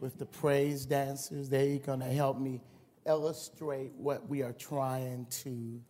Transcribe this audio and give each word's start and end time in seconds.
with 0.00 0.18
the 0.18 0.26
praise 0.26 0.86
dancers. 0.86 1.48
They're 1.48 1.78
going 1.78 2.00
to 2.00 2.06
help 2.06 2.38
me 2.38 2.60
illustrate 3.06 3.92
what 3.96 4.28
we 4.28 4.42
are 4.42 4.52
trying 4.52 5.26
to, 5.42 5.80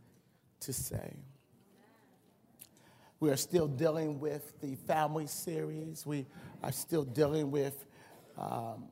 to 0.60 0.72
say. 0.72 1.16
We 3.18 3.30
are 3.30 3.36
still 3.36 3.66
dealing 3.66 4.20
with 4.20 4.60
the 4.60 4.74
family 4.74 5.26
series. 5.26 6.04
We 6.04 6.26
are 6.62 6.72
still 6.72 7.04
dealing 7.04 7.50
with 7.50 7.86
um, 8.38 8.84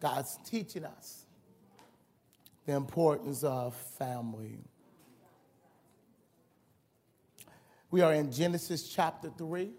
God's 0.00 0.38
teaching 0.44 0.84
us 0.84 1.24
the 2.66 2.74
importance 2.74 3.42
of 3.42 3.74
family. 3.98 4.58
We 7.90 8.00
are 8.00 8.14
in 8.14 8.30
Genesis 8.30 8.88
chapter 8.88 9.30
3. 9.30 9.70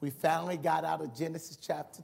We 0.00 0.10
finally 0.10 0.58
got 0.58 0.84
out 0.84 1.00
of 1.00 1.16
Genesis 1.16 1.56
chapter 1.56 2.02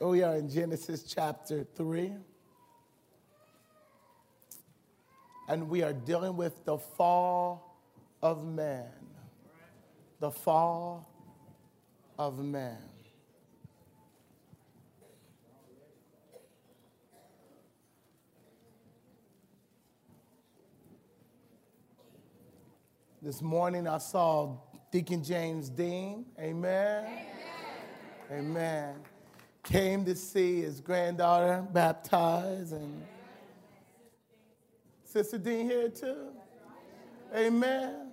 2. 0.00 0.06
we 0.06 0.22
are 0.22 0.36
in 0.36 0.50
Genesis 0.50 1.04
chapter 1.04 1.66
3. 1.74 2.12
And 5.48 5.70
we 5.70 5.82
are 5.82 5.94
dealing 5.94 6.36
with 6.36 6.64
the 6.66 6.76
fall 6.76 7.78
of 8.22 8.44
man. 8.44 8.90
The 10.20 10.30
fall 10.30 11.08
of 12.18 12.38
man. 12.38 12.76
This 23.22 23.42
morning 23.42 23.86
I 23.86 23.98
saw 23.98 24.56
Deacon 24.90 25.22
James 25.22 25.68
Dean. 25.68 26.26
Amen. 26.38 27.04
Amen. 27.04 27.26
Amen. 28.32 28.94
Came 29.62 30.04
to 30.04 30.16
see 30.16 30.62
his 30.62 30.80
granddaughter 30.80 31.64
baptized 31.72 32.72
and 32.72 33.02
Sister 35.04 35.38
Dean 35.38 35.68
here 35.68 35.88
too. 35.88 36.28
Amen. 37.34 38.12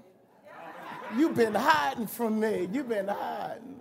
You've 1.16 1.36
been 1.36 1.56
hiding 1.56 2.08
from 2.08 2.40
me. 2.40 2.68
You've 2.72 2.90
been 2.90 3.08
hiding. 3.08 3.80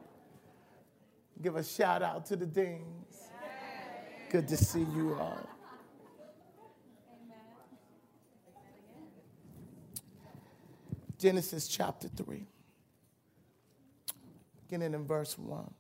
Give 1.43 1.57
a 1.57 1.65
shout 1.65 2.03
out 2.03 2.25
to 2.27 2.37
the 2.37 2.47
Deans. 2.47 3.29
Good 4.31 4.49
to 4.49 4.57
see 4.57 4.87
you 4.95 5.17
all. 5.21 5.49
Genesis 11.19 11.67
chapter 11.67 12.09
3, 12.09 12.47
beginning 14.67 14.95
in 14.95 15.07
verse 15.07 15.39
1. 15.39 15.73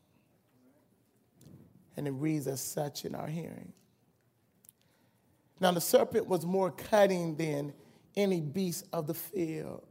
And 1.96 2.06
it 2.06 2.12
reads 2.12 2.46
as 2.46 2.60
such 2.60 3.04
in 3.04 3.14
our 3.14 3.26
hearing. 3.26 3.72
Now 5.60 5.72
the 5.72 5.80
serpent 5.80 6.26
was 6.26 6.44
more 6.44 6.70
cunning 6.70 7.36
than 7.36 7.72
any 8.14 8.40
beast 8.40 8.84
of 8.92 9.06
the 9.06 9.14
field, 9.14 9.82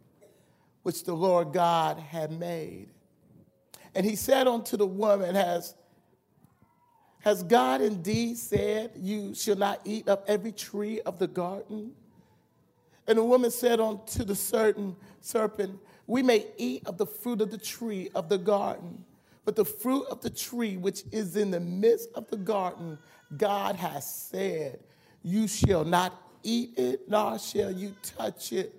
which 0.83 1.03
the 1.03 1.13
Lord 1.13 1.51
God 1.51 1.97
had 1.97 2.31
made. 2.31 2.89
And 3.93 4.05
he 4.05 4.16
said 4.16 4.47
unto 4.47 4.77
the 4.77 4.85
woman, 4.85 5.35
Has, 5.35 5.73
has 7.21 7.43
God 7.43 7.81
indeed 7.81 8.38
said, 8.38 8.91
You 8.95 9.33
shall 9.33 9.55
not 9.55 9.81
eat 9.83 10.07
of 10.07 10.23
every 10.27 10.51
tree 10.51 11.01
of 11.01 11.17
the 11.17 11.27
garden? 11.27 11.91
And 13.07 13.17
the 13.17 13.23
woman 13.23 13.51
said 13.51 13.79
unto 13.79 14.23
the 14.23 14.35
certain 14.35 14.95
serpent, 15.21 15.79
We 16.08 16.22
may 16.22 16.45
eat 16.58 16.86
of 16.86 16.98
the 16.98 17.06
fruit 17.06 17.42
of 17.42 17.52
the 17.52 17.58
tree 17.58 18.09
of 18.16 18.30
the 18.30 18.38
garden, 18.38 19.03
but 19.44 19.56
the 19.56 19.66
fruit 19.66 20.06
of 20.09 20.22
the 20.22 20.30
tree 20.30 20.78
which 20.78 21.03
is 21.12 21.36
in 21.36 21.52
the 21.52 21.59
midst 21.59 22.09
of 22.16 22.28
the 22.30 22.38
garden, 22.38 22.97
God 23.38 23.75
has 23.75 24.08
said, 24.08 24.80
you 25.25 25.47
shall 25.47 25.84
not 25.84 26.13
eat 26.44 26.78
it, 26.78 27.09
nor 27.09 27.40
shall 27.40 27.72
you 27.72 27.96
touch 28.03 28.53
it, 28.53 28.75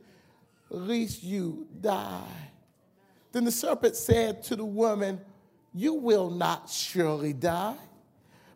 lest 0.71 1.25
you 1.25 1.67
die. 1.81 2.53
Then 3.33 3.45
the 3.45 3.50
serpent 3.50 3.97
said 3.97 4.45
to 4.45 4.55
the 4.55 4.65
woman, 4.65 5.21
You 5.75 5.95
will 5.95 6.31
not 6.31 6.71
surely 6.71 7.33
die. 7.33 7.75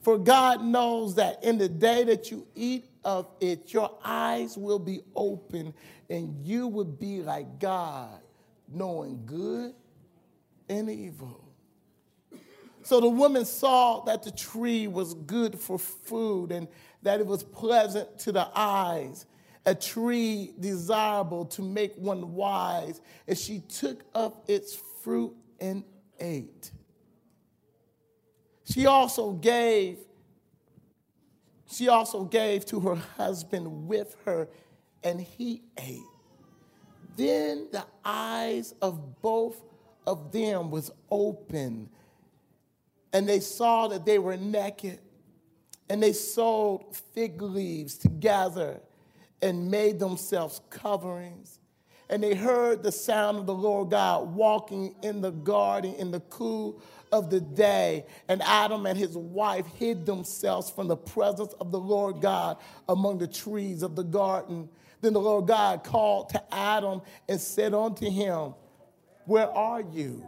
For 0.02 0.18
God 0.18 0.62
knows 0.62 1.16
that 1.16 1.42
in 1.42 1.58
the 1.58 1.68
day 1.68 2.04
that 2.04 2.30
you 2.30 2.46
eat 2.54 2.88
of 3.04 3.26
it, 3.40 3.72
your 3.74 3.90
eyes 4.04 4.56
will 4.56 4.78
be 4.78 5.00
open 5.16 5.74
and 6.08 6.46
you 6.46 6.68
will 6.68 6.84
be 6.84 7.22
like 7.22 7.58
God, 7.58 8.20
knowing 8.70 9.22
good 9.26 9.74
and 10.68 10.88
evil. 10.88 11.44
So 12.82 13.00
the 13.00 13.08
woman 13.08 13.44
saw 13.44 14.04
that 14.04 14.22
the 14.22 14.30
tree 14.30 14.86
was 14.86 15.14
good 15.14 15.58
for 15.58 15.78
food 15.78 16.50
and 16.50 16.66
that 17.02 17.20
it 17.20 17.26
was 17.26 17.42
pleasant 17.42 18.18
to 18.20 18.32
the 18.32 18.48
eyes, 18.54 19.26
a 19.66 19.74
tree 19.74 20.54
desirable 20.58 21.44
to 21.46 21.62
make 21.62 21.94
one 21.96 22.34
wise. 22.34 23.00
And 23.26 23.36
she 23.36 23.60
took 23.60 24.02
up 24.14 24.44
its 24.48 24.78
fruit 25.02 25.34
and 25.60 25.84
ate. 26.18 26.70
She 28.64 28.86
also 28.86 29.32
gave 29.32 29.98
she 31.72 31.88
also 31.88 32.24
gave 32.24 32.66
to 32.66 32.80
her 32.80 32.96
husband 33.16 33.86
with 33.86 34.16
her 34.24 34.48
and 35.04 35.20
he 35.20 35.62
ate. 35.78 36.00
Then 37.16 37.68
the 37.72 37.84
eyes 38.04 38.74
of 38.80 39.20
both 39.20 39.60
of 40.06 40.32
them 40.32 40.70
was 40.70 40.90
open 41.10 41.90
and 43.12 43.28
they 43.28 43.40
saw 43.40 43.88
that 43.88 44.06
they 44.06 44.18
were 44.18 44.36
naked 44.36 44.98
and 45.88 46.02
they 46.02 46.12
sewed 46.12 46.82
fig 47.14 47.42
leaves 47.42 47.96
together 47.98 48.80
and 49.42 49.70
made 49.70 49.98
themselves 49.98 50.60
coverings. 50.70 51.58
And 52.08 52.22
they 52.22 52.34
heard 52.34 52.82
the 52.82 52.92
sound 52.92 53.38
of 53.38 53.46
the 53.46 53.54
Lord 53.54 53.90
God 53.90 54.34
walking 54.34 54.94
in 55.02 55.20
the 55.20 55.30
garden 55.30 55.94
in 55.94 56.10
the 56.10 56.20
cool 56.20 56.82
of 57.12 57.30
the 57.30 57.40
day. 57.40 58.04
And 58.28 58.42
Adam 58.42 58.86
and 58.86 58.98
his 58.98 59.16
wife 59.16 59.66
hid 59.66 60.06
themselves 60.06 60.70
from 60.70 60.88
the 60.88 60.96
presence 60.96 61.52
of 61.54 61.70
the 61.70 61.78
Lord 61.78 62.20
God 62.20 62.58
among 62.88 63.18
the 63.18 63.28
trees 63.28 63.82
of 63.82 63.96
the 63.96 64.02
garden. 64.04 64.68
Then 65.00 65.14
the 65.14 65.20
Lord 65.20 65.46
God 65.46 65.82
called 65.82 66.30
to 66.30 66.54
Adam 66.54 67.02
and 67.28 67.40
said 67.40 67.74
unto 67.74 68.10
him, 68.10 68.54
Where 69.24 69.48
are 69.48 69.80
you? 69.80 70.26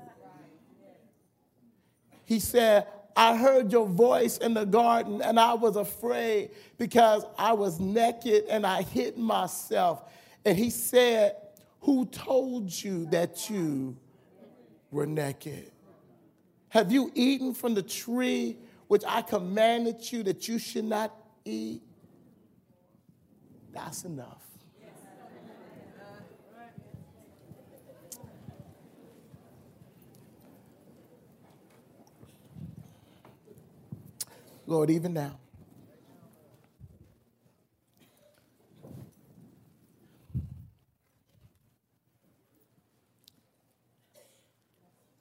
He 2.24 2.40
said, 2.40 2.86
I 3.14 3.36
heard 3.36 3.70
your 3.72 3.86
voice 3.86 4.38
in 4.38 4.54
the 4.54 4.64
garden 4.64 5.20
and 5.20 5.38
I 5.38 5.54
was 5.54 5.76
afraid 5.76 6.50
because 6.78 7.24
I 7.38 7.52
was 7.52 7.78
naked 7.78 8.44
and 8.48 8.66
I 8.66 8.82
hid 8.82 9.18
myself. 9.18 10.02
And 10.44 10.56
he 10.56 10.70
said, 10.70 11.36
Who 11.80 12.06
told 12.06 12.72
you 12.82 13.06
that 13.06 13.50
you 13.50 13.96
were 14.90 15.06
naked? 15.06 15.70
Have 16.70 16.90
you 16.90 17.12
eaten 17.14 17.52
from 17.52 17.74
the 17.74 17.82
tree 17.82 18.56
which 18.88 19.02
I 19.06 19.20
commanded 19.20 20.10
you 20.10 20.22
that 20.22 20.48
you 20.48 20.58
should 20.58 20.86
not 20.86 21.14
eat? 21.44 21.82
That's 23.74 24.04
enough. 24.04 24.42
Lord, 34.66 34.90
even 34.90 35.14
now. 35.14 35.38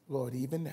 Lord, 0.09 0.35
even 0.35 0.63
now. 0.63 0.72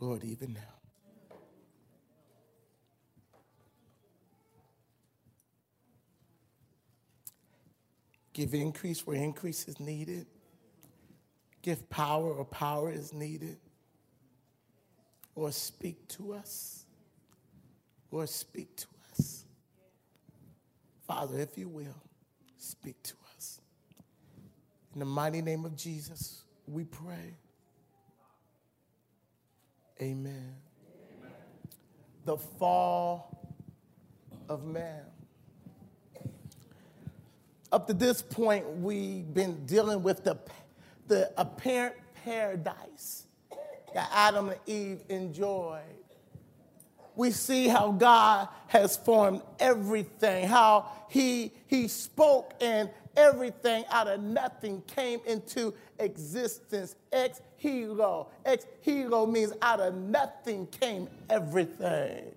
Lord, 0.00 0.24
even 0.24 0.54
now. 0.54 0.71
Give 8.32 8.54
increase 8.54 9.06
where 9.06 9.16
increase 9.16 9.68
is 9.68 9.78
needed. 9.78 10.26
Give 11.60 11.88
power 11.90 12.34
where 12.34 12.44
power 12.44 12.90
is 12.90 13.12
needed. 13.12 13.58
Or 15.34 15.52
speak 15.52 16.08
to 16.08 16.34
us. 16.34 16.84
Or 18.10 18.26
speak 18.26 18.76
to 18.76 18.86
us. 19.12 19.44
Father, 21.06 21.38
if 21.38 21.58
you 21.58 21.68
will, 21.68 22.02
speak 22.58 23.02
to 23.02 23.14
us. 23.36 23.60
In 24.94 25.00
the 25.00 25.06
mighty 25.06 25.42
name 25.42 25.64
of 25.64 25.76
Jesus, 25.76 26.42
we 26.66 26.84
pray. 26.84 27.36
Amen. 30.00 30.54
Amen. 31.20 31.32
The 32.24 32.36
fall 32.36 33.56
of 34.48 34.64
man. 34.64 35.11
Up 37.72 37.86
to 37.86 37.94
this 37.94 38.20
point, 38.20 38.68
we've 38.78 39.32
been 39.32 39.64
dealing 39.64 40.02
with 40.02 40.22
the, 40.22 40.38
the 41.08 41.32
apparent 41.38 41.96
paradise 42.24 43.26
that 43.94 44.08
Adam 44.12 44.50
and 44.50 44.60
Eve 44.66 45.02
enjoyed. 45.08 45.80
We 47.14 47.30
see 47.30 47.68
how 47.68 47.92
God 47.92 48.48
has 48.68 48.96
formed 48.96 49.42
everything, 49.58 50.46
how 50.46 50.86
he, 51.08 51.52
he 51.66 51.88
spoke 51.88 52.54
and 52.60 52.90
everything 53.16 53.84
out 53.90 54.08
of 54.08 54.20
nothing 54.22 54.82
came 54.86 55.20
into 55.26 55.74
existence. 55.98 56.96
Ex 57.12 57.40
nihilo. 57.62 58.28
Ex 58.44 58.66
nihilo 58.86 59.26
means 59.26 59.52
out 59.60 59.80
of 59.80 59.94
nothing 59.94 60.66
came 60.68 61.08
everything. 61.28 62.32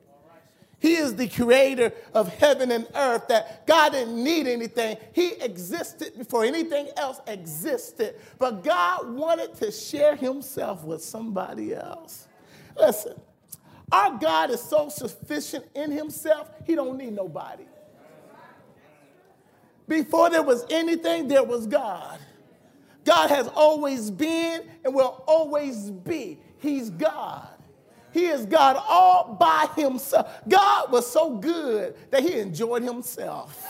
He 0.86 0.98
is 0.98 1.16
the 1.16 1.28
creator 1.28 1.92
of 2.14 2.28
heaven 2.28 2.70
and 2.70 2.88
earth, 2.94 3.28
that 3.30 3.66
God 3.66 3.94
didn't 3.94 4.24
need 4.24 4.46
anything. 4.46 4.98
He 5.14 5.32
existed 5.42 6.16
before 6.16 6.46
anything 6.46 6.90
else 6.96 7.22
existed. 7.26 8.14
But 8.38 8.64
God 8.64 9.10
wanted 9.10 9.56
to 9.56 9.72
share 9.72 10.16
himself 10.16 10.84
with 10.84 11.04
somebody 11.04 11.74
else. 11.74 12.28
Listen, 12.78 13.20
our 13.92 14.16
God 14.20 14.52
is 14.52 14.62
so 14.62 14.90
sufficient 14.90 15.66
in 15.74 15.90
himself, 15.90 16.52
he 16.68 16.76
don't 16.76 17.00
need 17.00 17.14
nobody. 17.14 17.66
Before 19.88 20.30
there 20.30 20.44
was 20.44 20.68
anything, 20.70 21.28
there 21.28 21.44
was 21.44 21.66
God. 21.66 22.20
God 23.06 23.32
has 23.32 23.48
always 23.48 24.12
been 24.12 24.70
and 24.84 24.94
will 24.94 25.24
always 25.26 25.90
be. 25.90 26.38
He's 26.60 26.92
God. 26.92 27.55
He 28.16 28.28
is 28.28 28.46
God 28.46 28.82
all 28.88 29.36
by 29.38 29.68
himself. 29.76 30.32
God 30.48 30.90
was 30.90 31.06
so 31.06 31.36
good 31.36 31.98
that 32.12 32.24
he 32.24 32.40
enjoyed 32.40 32.82
himself. 32.82 33.68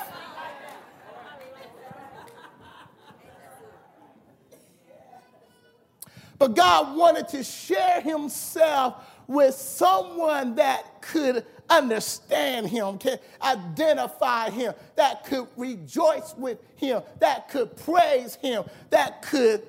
But 6.37 6.55
God 6.55 6.95
wanted 6.95 7.27
to 7.29 7.43
share 7.43 8.01
himself 8.01 9.03
with 9.25 9.55
someone 9.55 10.53
that 10.57 11.01
could 11.01 11.43
understand 11.67 12.67
him, 12.67 12.99
can 12.99 13.17
identify 13.41 14.51
him, 14.51 14.75
that 14.95 15.25
could 15.25 15.47
rejoice 15.57 16.35
with 16.37 16.59
him, 16.75 17.01
that 17.17 17.49
could 17.49 17.75
praise 17.77 18.35
him, 18.35 18.63
that 18.91 19.23
could 19.23 19.63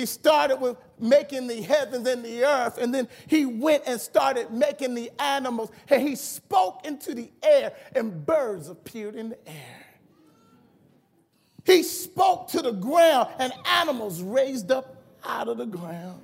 He 0.00 0.06
started 0.06 0.62
with 0.62 0.78
making 0.98 1.46
the 1.46 1.60
heavens 1.60 2.08
and 2.08 2.24
the 2.24 2.42
earth, 2.42 2.78
and 2.78 2.94
then 2.94 3.06
he 3.26 3.44
went 3.44 3.82
and 3.86 4.00
started 4.00 4.50
making 4.50 4.94
the 4.94 5.10
animals, 5.18 5.70
and 5.90 6.00
he 6.00 6.16
spoke 6.16 6.86
into 6.86 7.12
the 7.14 7.30
air, 7.42 7.74
and 7.94 8.24
birds 8.24 8.70
appeared 8.70 9.14
in 9.14 9.28
the 9.28 9.38
air. 9.46 9.86
He 11.66 11.82
spoke 11.82 12.48
to 12.48 12.62
the 12.62 12.72
ground, 12.72 13.28
and 13.38 13.52
animals 13.66 14.22
raised 14.22 14.72
up 14.72 14.96
out 15.22 15.48
of 15.48 15.58
the 15.58 15.66
ground. 15.66 16.22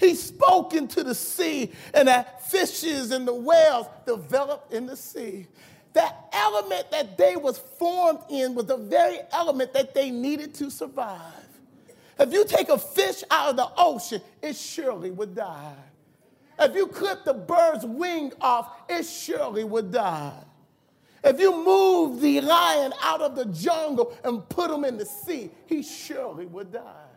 He 0.00 0.16
spoke 0.16 0.74
into 0.74 1.04
the 1.04 1.14
sea, 1.14 1.70
and 1.94 2.08
the 2.08 2.26
fishes 2.48 3.12
and 3.12 3.28
the 3.28 3.34
whales 3.34 3.86
developed 4.06 4.72
in 4.72 4.86
the 4.86 4.96
sea. 4.96 5.46
That 5.92 6.16
element 6.32 6.90
that 6.90 7.16
they 7.16 7.36
was 7.36 7.58
formed 7.58 8.24
in 8.28 8.56
was 8.56 8.66
the 8.66 8.76
very 8.76 9.20
element 9.30 9.72
that 9.74 9.94
they 9.94 10.10
needed 10.10 10.52
to 10.54 10.68
survive. 10.68 11.45
If 12.18 12.32
you 12.32 12.44
take 12.46 12.68
a 12.68 12.78
fish 12.78 13.22
out 13.30 13.50
of 13.50 13.56
the 13.56 13.68
ocean, 13.76 14.22
it 14.42 14.56
surely 14.56 15.10
would 15.10 15.34
die. 15.34 15.74
If 16.58 16.74
you 16.74 16.86
clip 16.86 17.24
the 17.24 17.34
bird's 17.34 17.84
wing 17.84 18.32
off, 18.40 18.70
it 18.88 19.04
surely 19.04 19.64
would 19.64 19.92
die. 19.92 20.42
If 21.22 21.40
you 21.40 21.52
move 21.64 22.20
the 22.20 22.40
lion 22.40 22.94
out 23.02 23.20
of 23.20 23.34
the 23.36 23.46
jungle 23.46 24.16
and 24.24 24.48
put 24.48 24.70
him 24.70 24.84
in 24.84 24.96
the 24.96 25.04
sea, 25.04 25.50
he 25.66 25.82
surely 25.82 26.46
would 26.46 26.72
die. 26.72 27.10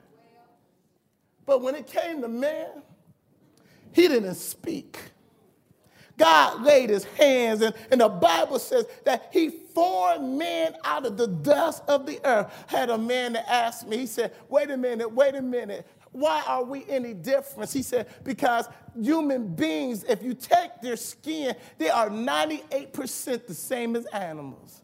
But 1.46 1.62
when 1.62 1.76
it 1.76 1.88
came 1.88 2.22
to 2.22 2.28
man, 2.28 2.84
he 3.92 4.08
didn't 4.08 4.36
speak. 4.36 5.00
God 6.18 6.64
laid 6.64 6.90
his 6.90 7.06
hands, 7.06 7.62
and, 7.62 7.74
and 7.90 8.02
the 8.02 8.10
Bible 8.10 8.60
says 8.60 8.86
that 9.06 9.30
he 9.32 9.50
formed 9.74 10.38
men 10.38 10.76
out 10.84 11.06
of 11.06 11.18
the 11.18 11.28
dust 11.28 11.84
of 11.88 12.06
the 12.06 12.20
earth. 12.26 12.52
Had 12.68 12.90
a 12.90 12.98
man 12.98 13.34
that 13.34 13.50
asked 13.50 13.88
me, 13.88 13.98
he 13.98 14.06
said, 14.06 14.34
Wait 14.50 14.70
a 14.70 14.78
minute, 14.78 15.12
wait 15.12 15.36
a 15.36 15.42
minute. 15.42 15.88
Why 16.12 16.44
are 16.48 16.64
we 16.64 16.86
any 16.90 17.14
different? 17.14 17.72
He 17.72 17.84
said, 17.84 18.08
Because 18.24 18.68
human 19.00 19.54
beings, 19.56 20.04
if 20.06 20.24
you 20.24 20.34
take 20.34 20.82
their 20.82 20.96
skin, 20.96 21.56
they 21.78 21.90
are 21.90 22.10
98% 22.10 23.46
the 23.46 23.54
same 23.54 23.96
as 23.96 24.06
animals. 24.08 24.82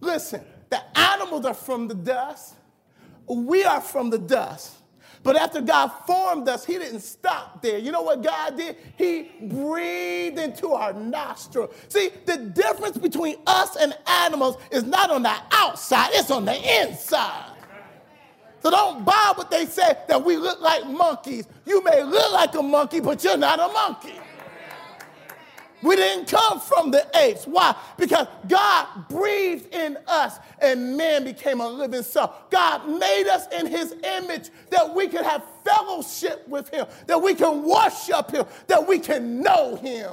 Listen, 0.00 0.42
the 0.70 0.98
animals 0.98 1.44
are 1.44 1.54
from 1.54 1.88
the 1.88 1.94
dust, 1.94 2.54
we 3.28 3.64
are 3.64 3.80
from 3.80 4.10
the 4.10 4.18
dust. 4.18 4.79
But 5.22 5.36
after 5.36 5.60
God 5.60 5.88
formed 6.06 6.48
us, 6.48 6.64
He 6.64 6.78
didn't 6.78 7.00
stop 7.00 7.60
there. 7.62 7.78
You 7.78 7.92
know 7.92 8.02
what 8.02 8.22
God 8.22 8.56
did? 8.56 8.76
He 8.96 9.30
breathed 9.42 10.38
into 10.38 10.68
our 10.70 10.92
nostril. 10.92 11.70
See, 11.88 12.10
the 12.24 12.38
difference 12.38 12.96
between 12.96 13.36
us 13.46 13.76
and 13.76 13.96
animals 14.06 14.56
is 14.70 14.84
not 14.84 15.10
on 15.10 15.22
the 15.22 15.36
outside, 15.52 16.10
it's 16.14 16.30
on 16.30 16.44
the 16.44 16.82
inside. 16.82 17.52
So 18.62 18.70
don't 18.70 19.04
buy 19.04 19.32
what 19.34 19.50
they 19.50 19.66
say 19.66 19.94
that 20.08 20.22
we 20.22 20.36
look 20.36 20.60
like 20.60 20.86
monkeys. 20.86 21.46
You 21.64 21.82
may 21.82 22.02
look 22.02 22.32
like 22.32 22.54
a 22.54 22.62
monkey, 22.62 23.00
but 23.00 23.24
you're 23.24 23.38
not 23.38 23.58
a 23.58 23.72
monkey. 23.72 24.14
We 25.82 25.96
didn't 25.96 26.28
come 26.28 26.60
from 26.60 26.90
the 26.90 27.06
apes. 27.16 27.46
Why? 27.46 27.74
Because 27.96 28.26
God 28.46 28.86
breathed 29.08 29.74
in 29.74 29.96
us 30.06 30.38
and 30.60 30.96
man 30.96 31.24
became 31.24 31.60
a 31.60 31.68
living 31.68 32.02
soul. 32.02 32.34
God 32.50 32.86
made 32.86 33.28
us 33.28 33.46
in 33.52 33.66
his 33.66 33.94
image 34.04 34.50
that 34.70 34.94
we 34.94 35.08
could 35.08 35.24
have 35.24 35.42
fellowship 35.64 36.46
with 36.48 36.68
him, 36.68 36.86
that 37.06 37.20
we 37.20 37.34
can 37.34 37.62
worship 37.62 38.30
him, 38.30 38.44
that 38.66 38.86
we 38.86 38.98
can 38.98 39.40
know 39.40 39.76
him. 39.76 40.12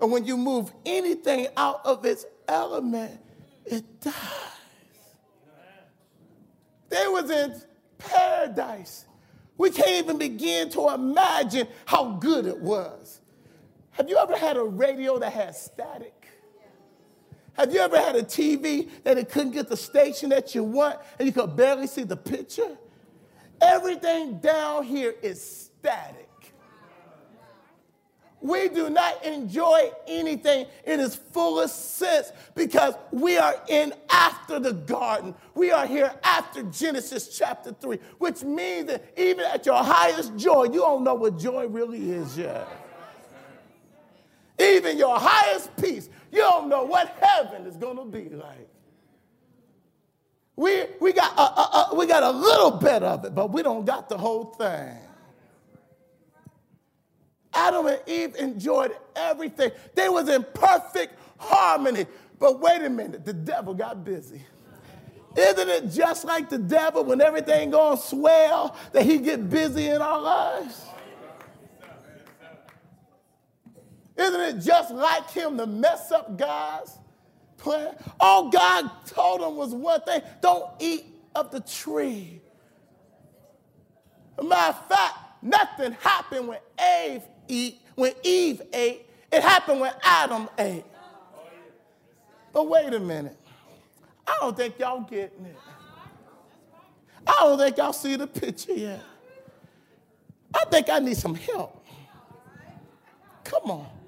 And 0.00 0.12
when 0.12 0.24
you 0.24 0.36
move 0.36 0.72
anything 0.86 1.48
out 1.56 1.84
of 1.84 2.04
its 2.04 2.24
element, 2.46 3.20
it 3.66 4.00
dies. 4.00 4.14
They 6.88 7.06
was 7.06 7.30
in 7.30 7.60
paradise. 7.98 9.04
We 9.56 9.70
can't 9.70 10.04
even 10.04 10.18
begin 10.18 10.70
to 10.70 10.88
imagine 10.88 11.68
how 11.84 12.12
good 12.12 12.46
it 12.46 12.58
was. 12.58 13.19
Have 13.92 14.08
you 14.08 14.16
ever 14.16 14.36
had 14.36 14.56
a 14.56 14.62
radio 14.62 15.18
that 15.18 15.32
had 15.32 15.54
static? 15.54 16.28
Have 17.54 17.72
you 17.72 17.80
ever 17.80 17.98
had 17.98 18.16
a 18.16 18.22
TV 18.22 18.88
that 19.04 19.18
it 19.18 19.28
couldn't 19.28 19.52
get 19.52 19.68
the 19.68 19.76
station 19.76 20.30
that 20.30 20.54
you 20.54 20.64
want 20.64 20.98
and 21.18 21.26
you 21.26 21.32
could 21.32 21.56
barely 21.56 21.86
see 21.86 22.04
the 22.04 22.16
picture? 22.16 22.78
Everything 23.60 24.38
down 24.38 24.84
here 24.84 25.14
is 25.22 25.42
static. 25.42 26.28
We 28.40 28.70
do 28.70 28.88
not 28.88 29.22
enjoy 29.22 29.90
anything 30.06 30.64
in 30.86 31.00
its 31.00 31.14
fullest 31.14 31.96
sense 31.96 32.32
because 32.54 32.94
we 33.10 33.36
are 33.36 33.54
in 33.68 33.92
after 34.08 34.58
the 34.58 34.72
garden. 34.72 35.34
We 35.54 35.72
are 35.72 35.86
here 35.86 36.14
after 36.24 36.62
Genesis 36.62 37.36
chapter 37.36 37.72
3, 37.78 37.98
which 38.16 38.42
means 38.42 38.86
that 38.86 39.12
even 39.18 39.44
at 39.44 39.66
your 39.66 39.84
highest 39.84 40.34
joy, 40.38 40.64
you 40.64 40.80
don't 40.80 41.04
know 41.04 41.16
what 41.16 41.38
joy 41.38 41.66
really 41.66 42.12
is 42.12 42.38
yet 42.38 42.66
even 44.60 44.98
your 44.98 45.18
highest 45.18 45.74
peace, 45.76 46.08
you 46.30 46.38
don't 46.38 46.68
know 46.68 46.84
what 46.84 47.16
heaven 47.20 47.66
is 47.66 47.76
going 47.76 47.96
to 47.96 48.04
be 48.04 48.28
like. 48.34 48.68
We, 50.56 50.84
we, 51.00 51.12
got 51.12 51.32
a, 51.38 51.40
a, 51.40 51.88
a, 51.90 51.94
we 51.94 52.06
got 52.06 52.22
a 52.22 52.30
little 52.30 52.72
bit 52.72 53.02
of 53.02 53.24
it, 53.24 53.34
but 53.34 53.50
we 53.50 53.62
don't 53.62 53.86
got 53.86 54.08
the 54.08 54.18
whole 54.18 54.44
thing. 54.44 54.94
Adam 57.54 57.86
and 57.86 58.00
Eve 58.06 58.36
enjoyed 58.36 58.94
everything. 59.16 59.72
They 59.94 60.08
was 60.08 60.28
in 60.28 60.44
perfect 60.54 61.14
harmony. 61.38 62.06
But 62.38 62.60
wait 62.60 62.82
a 62.82 62.90
minute, 62.90 63.24
the 63.24 63.32
devil 63.32 63.74
got 63.74 64.04
busy. 64.04 64.42
Isn't 65.36 65.68
it 65.68 65.90
just 65.90 66.24
like 66.24 66.48
the 66.48 66.58
devil 66.58 67.04
when 67.04 67.20
everything 67.20 67.70
going 67.70 67.98
swell 67.98 68.76
that 68.92 69.04
he 69.04 69.18
get 69.18 69.48
busy 69.48 69.88
in 69.88 70.02
our 70.02 70.20
lives? 70.20 70.84
Isn't 74.20 74.40
it 74.40 74.60
just 74.60 74.90
like 74.92 75.30
him 75.30 75.56
to 75.56 75.66
mess 75.66 76.12
up 76.12 76.36
God's 76.36 76.98
plan? 77.56 77.94
All 78.20 78.50
God 78.50 78.90
told 79.06 79.40
him 79.40 79.56
was 79.56 79.74
one 79.74 80.02
thing 80.02 80.20
don't 80.42 80.66
eat 80.78 81.06
of 81.34 81.50
the 81.50 81.60
tree. 81.60 82.42
Matter 84.42 84.76
of 84.78 84.88
fact, 84.88 85.42
nothing 85.42 85.92
happened 85.92 86.48
when 86.48 86.58
Eve 86.78 87.22
eat, 87.48 87.80
when 87.94 88.12
Eve 88.22 88.60
ate. 88.74 89.06
It 89.32 89.42
happened 89.42 89.80
when 89.80 89.92
Adam 90.02 90.50
ate. 90.58 90.84
But 92.52 92.68
wait 92.68 92.92
a 92.92 93.00
minute. 93.00 93.38
I 94.26 94.36
don't 94.40 94.56
think 94.56 94.78
y'all 94.78 95.00
getting 95.00 95.46
it. 95.46 95.56
I 97.26 97.36
don't 97.40 97.58
think 97.58 97.78
y'all 97.78 97.92
see 97.94 98.16
the 98.16 98.26
picture 98.26 98.72
yet. 98.72 99.02
I 100.52 100.64
think 100.66 100.90
I 100.90 100.98
need 100.98 101.16
some 101.16 101.34
help. 101.34 101.86
Come 103.44 103.70
on. 103.70 103.99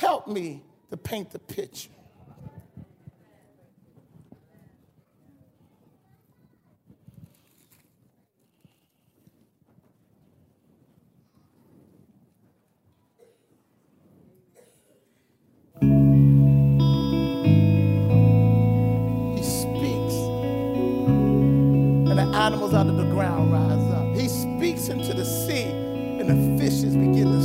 Help 0.00 0.26
me 0.26 0.62
to 0.88 0.96
paint 0.96 1.30
the 1.30 1.38
picture. 1.38 1.90
He 15.80 15.86
speaks, 19.42 20.14
and 22.08 22.18
the 22.18 22.22
animals 22.34 22.72
out 22.72 22.86
of 22.86 22.96
the 22.96 23.04
ground 23.10 23.52
rise 23.52 23.92
up. 23.92 24.16
He 24.16 24.28
speaks 24.28 24.88
into 24.88 25.12
the 25.12 25.26
sea, 25.26 25.64
and 25.64 26.26
the 26.30 26.58
fishes 26.58 26.96
begin 26.96 27.32
to 27.32 27.42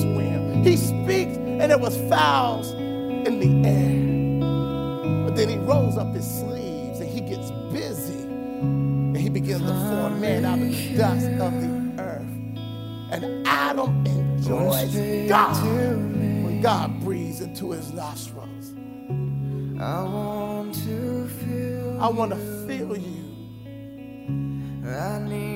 swim. 0.00 0.62
He 0.62 0.76
speaks, 0.76 1.36
and 1.60 1.70
there 1.70 1.78
was 1.78 1.96
fowls 2.08 2.72
in 2.72 3.40
the 3.40 3.68
air. 3.68 5.24
But 5.26 5.36
then 5.36 5.48
he 5.48 5.56
rolls 5.58 5.96
up 5.98 6.14
his 6.14 6.26
sleeves, 6.26 7.00
and 7.00 7.08
he 7.08 7.20
gets 7.20 7.50
busy, 7.72 8.22
and 8.22 9.16
he 9.16 9.28
begins 9.28 9.62
to 9.62 9.68
form 9.68 10.20
man 10.20 10.44
out 10.44 10.58
of 10.60 10.68
the 10.70 10.96
dust 10.96 11.26
of 11.40 11.52
the 11.60 12.02
earth. 12.02 12.22
And 13.10 13.46
Adam 13.46 14.06
enjoys 14.06 14.94
God 15.28 15.64
when 15.64 16.60
God 16.60 17.00
breathes 17.00 17.40
into 17.40 17.72
his 17.72 17.92
nostrils. 17.92 18.74
I 19.80 20.02
want 20.02 20.74
to 20.84 21.28
feel. 21.28 22.00
I 22.00 22.08
want 22.08 22.32
to 22.32 22.66
feel 22.66 22.96
you. 22.96 23.24
I 24.86 25.18
need. 25.20 25.47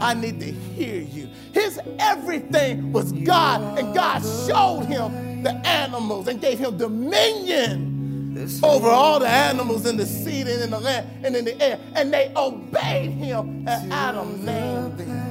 I 0.00 0.14
need 0.14 0.40
to 0.40 0.50
hear 0.50 1.02
you. 1.02 1.28
His 1.52 1.78
everything 1.98 2.92
was 2.92 3.12
God, 3.12 3.78
and 3.78 3.94
God 3.94 4.20
showed 4.20 4.86
him 4.86 5.42
the 5.42 5.54
animals 5.66 6.28
and 6.28 6.40
gave 6.40 6.58
him 6.58 6.76
dominion 6.76 7.90
over 8.62 8.88
all 8.88 9.18
the 9.18 9.28
animals 9.28 9.86
in 9.86 9.96
the 9.96 10.06
sea 10.06 10.40
and 10.42 10.48
in 10.48 10.70
the 10.70 10.80
land 10.80 11.06
and 11.24 11.36
in 11.36 11.44
the 11.44 11.60
air. 11.62 11.78
And 11.94 12.12
they 12.12 12.32
obeyed 12.36 13.10
him, 13.10 13.68
and 13.68 13.92
Adam 13.92 14.44
named 14.44 14.98
them. 14.98 15.30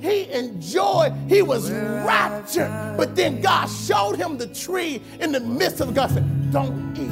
He 0.00 0.30
enjoyed, 0.30 1.12
he 1.28 1.42
was 1.42 1.70
raptured. 1.70 2.96
But 2.96 3.16
then 3.16 3.40
God 3.40 3.66
showed 3.66 4.16
him 4.16 4.38
the 4.38 4.46
tree 4.46 5.02
in 5.20 5.32
the 5.32 5.40
midst 5.40 5.80
of 5.80 5.94
God 5.94 6.10
said, 6.10 6.52
Don't 6.52 6.96
eat. 6.96 7.10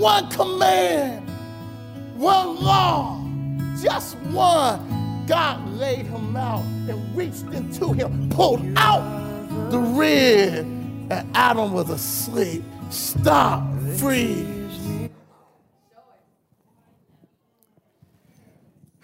One 0.00 0.30
command, 0.30 1.28
one 2.16 2.62
law, 2.62 3.17
just 3.82 4.16
one. 4.32 5.24
God 5.26 5.68
laid 5.74 6.06
him 6.06 6.36
out 6.36 6.62
and 6.88 7.16
reached 7.16 7.44
into 7.52 7.92
him, 7.92 8.30
pulled 8.30 8.62
out 8.76 9.02
the 9.70 9.78
rib, 9.78 10.64
and 11.10 11.36
Adam 11.36 11.72
was 11.72 11.90
asleep. 11.90 12.64
Stop, 12.90 13.62
freeze. 13.98 15.10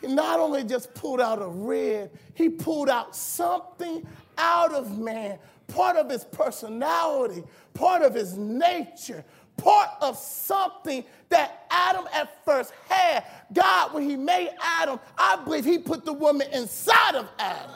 He 0.00 0.06
not 0.06 0.40
only 0.40 0.64
just 0.64 0.94
pulled 0.94 1.20
out 1.20 1.40
a 1.40 1.48
rib, 1.48 2.10
he 2.34 2.48
pulled 2.48 2.88
out 2.88 3.14
something 3.14 4.06
out 4.36 4.72
of 4.72 4.98
man, 4.98 5.38
part 5.66 5.96
of 5.96 6.10
his 6.10 6.24
personality, 6.24 7.42
part 7.74 8.02
of 8.02 8.14
his 8.14 8.36
nature, 8.36 9.24
part 9.56 9.90
of 10.00 10.16
something 10.16 11.04
that 11.28 11.66
Adam 11.70 12.06
at 12.12 12.44
first 12.44 12.72
had. 12.88 13.24
God, 13.52 13.94
when 13.94 14.08
he 14.08 14.16
made 14.16 14.50
Adam, 14.60 15.00
I 15.16 15.36
believe 15.44 15.64
he 15.64 15.78
put 15.78 16.04
the 16.04 16.12
woman 16.12 16.46
inside 16.52 17.14
of 17.14 17.28
Adam. 17.38 17.70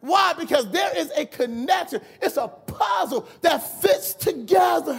Why? 0.00 0.32
Because 0.34 0.70
there 0.70 0.96
is 0.96 1.10
a 1.16 1.26
connection. 1.26 2.00
It's 2.22 2.36
a 2.36 2.48
puzzle 2.48 3.28
that 3.42 3.58
fits 3.80 4.14
together. 4.14 4.94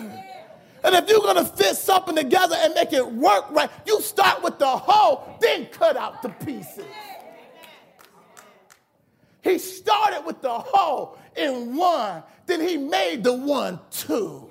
And 0.83 0.95
if 0.95 1.09
you're 1.09 1.21
gonna 1.21 1.45
fit 1.45 1.75
something 1.75 2.15
together 2.15 2.55
and 2.59 2.73
make 2.73 2.93
it 2.93 3.05
work 3.05 3.49
right, 3.51 3.69
you 3.85 4.01
start 4.01 4.43
with 4.43 4.59
the 4.59 4.67
whole, 4.67 5.37
then 5.41 5.67
cut 5.67 5.97
out 5.97 6.21
the 6.21 6.29
pieces. 6.29 6.85
He 9.41 9.57
started 9.57 10.25
with 10.25 10.41
the 10.41 10.51
whole 10.51 11.17
in 11.35 11.75
one, 11.75 12.23
then 12.45 12.61
he 12.61 12.77
made 12.77 13.23
the 13.23 13.33
one 13.33 13.79
two. 13.91 14.49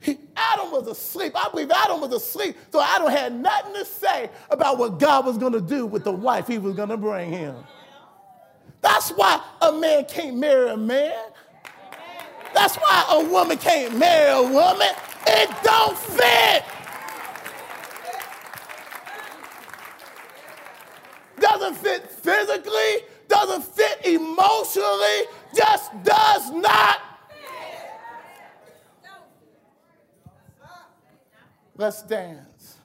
He, 0.00 0.16
Adam 0.36 0.70
was 0.70 0.86
asleep. 0.86 1.32
I 1.34 1.48
believe 1.50 1.70
Adam 1.70 2.00
was 2.00 2.12
asleep, 2.12 2.56
so 2.70 2.80
Adam 2.80 3.08
had 3.10 3.34
nothing 3.34 3.74
to 3.74 3.84
say 3.84 4.30
about 4.50 4.78
what 4.78 4.98
God 4.98 5.26
was 5.26 5.36
gonna 5.38 5.60
do 5.60 5.86
with 5.86 6.04
the 6.04 6.12
wife 6.12 6.46
he 6.46 6.58
was 6.58 6.74
gonna 6.74 6.96
bring 6.96 7.30
him. 7.30 7.56
That's 8.80 9.10
why 9.10 9.42
a 9.60 9.72
man 9.72 10.04
can't 10.06 10.36
marry 10.36 10.70
a 10.70 10.76
man. 10.76 11.18
That's 12.54 12.76
why 12.76 13.06
a 13.10 13.24
woman 13.28 13.58
can't 13.58 13.98
marry 13.98 14.30
a 14.30 14.42
woman. 14.42 14.88
It 15.26 15.50
don't 15.62 15.98
fit. 15.98 16.64
Doesn't 21.40 21.74
fit 21.76 22.10
physically, 22.10 23.04
doesn't 23.46 23.64
fit 23.64 24.04
emotionally, 24.04 25.20
just 25.54 25.92
does 26.02 26.50
not. 26.50 27.00
Let's 31.76 32.02
dance. 32.02 32.78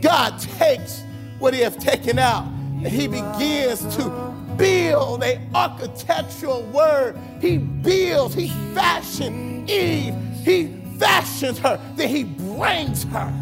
God 0.00 0.40
takes 0.40 1.04
what 1.38 1.54
he 1.54 1.60
has 1.60 1.76
taken 1.76 2.18
out 2.18 2.46
and 2.46 2.88
he 2.88 3.06
begins 3.06 3.94
to 3.96 4.10
build 4.56 5.22
a 5.22 5.40
architectural 5.54 6.62
word. 6.62 7.16
He 7.40 7.58
builds, 7.58 8.34
he 8.34 8.48
fashions 8.74 9.70
Eve, 9.70 10.14
he 10.42 10.74
fashions 10.98 11.60
her, 11.60 11.80
then 11.94 12.08
he 12.08 12.24
brings 12.24 13.04
her. 13.04 13.32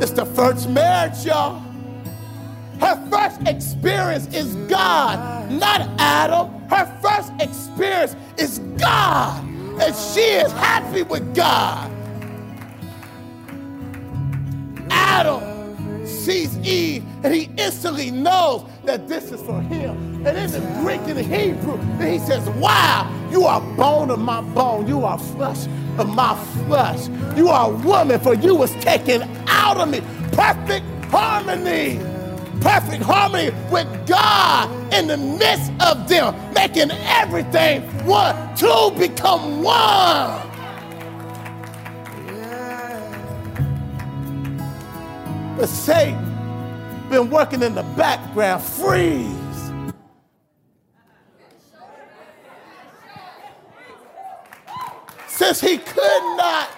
It's 0.00 0.12
the 0.12 0.24
first 0.24 0.70
marriage, 0.70 1.26
y'all. 1.26 1.67
Her 2.80 2.96
first 3.10 3.40
experience 3.48 4.26
is 4.34 4.54
God, 4.70 5.50
not 5.50 5.82
Adam. 5.98 6.48
Her 6.68 6.86
first 7.02 7.32
experience 7.40 8.16
is 8.36 8.60
God, 8.78 9.44
and 9.44 9.94
she 9.94 10.20
is 10.20 10.52
happy 10.52 11.02
with 11.02 11.34
God. 11.34 11.90
Adam 14.90 16.06
sees 16.06 16.56
Eve 16.58 17.04
and 17.24 17.34
he 17.34 17.50
instantly 17.56 18.10
knows 18.10 18.64
that 18.84 19.08
this 19.08 19.32
is 19.32 19.40
for 19.42 19.60
him. 19.62 20.26
And 20.26 20.36
in 20.38 20.50
the 20.50 20.60
Greek 20.80 21.00
and 21.02 21.16
the 21.18 21.22
Hebrew, 21.22 21.78
then 21.98 22.12
he 22.12 22.18
says, 22.18 22.48
Wow, 22.50 23.10
you 23.30 23.44
are 23.44 23.60
bone 23.76 24.10
of 24.10 24.18
my 24.20 24.40
bone, 24.40 24.86
you 24.86 25.04
are 25.04 25.18
flesh 25.18 25.66
of 25.98 26.08
my 26.14 26.36
flesh. 26.66 27.08
You 27.36 27.48
are 27.48 27.70
woman, 27.72 28.20
for 28.20 28.34
you 28.34 28.54
was 28.54 28.72
taken 28.76 29.22
out 29.48 29.78
of 29.78 29.90
me. 29.90 30.00
Perfect 30.32 30.86
harmony. 31.06 32.00
Perfect 32.60 33.02
harmony 33.02 33.50
with 33.70 33.86
God 34.06 34.70
in 34.92 35.06
the 35.06 35.16
midst 35.16 35.70
of 35.86 36.08
them, 36.08 36.34
making 36.54 36.90
everything 36.90 37.82
one, 38.06 38.56
two 38.56 38.90
become 38.98 39.62
one. 39.62 40.44
But 45.56 45.68
Satan 45.68 46.24
been 47.10 47.30
working 47.30 47.62
in 47.62 47.74
the 47.74 47.82
background. 47.96 48.62
Freeze. 48.62 49.34
Since 55.26 55.60
he 55.60 55.78
could 55.78 56.36
not 56.36 56.68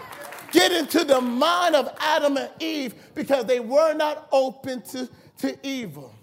get 0.53 0.73
into 0.73 1.05
the 1.05 1.21
mind 1.21 1.75
of 1.75 1.95
Adam 1.99 2.37
and 2.37 2.51
Eve 2.61 2.95
because 3.15 3.45
they 3.47 3.61
were 3.61 3.95
not 3.95 4.29
open 4.33 4.83
to, 4.83 5.09
to 5.41 5.57
evil. 5.67 6.15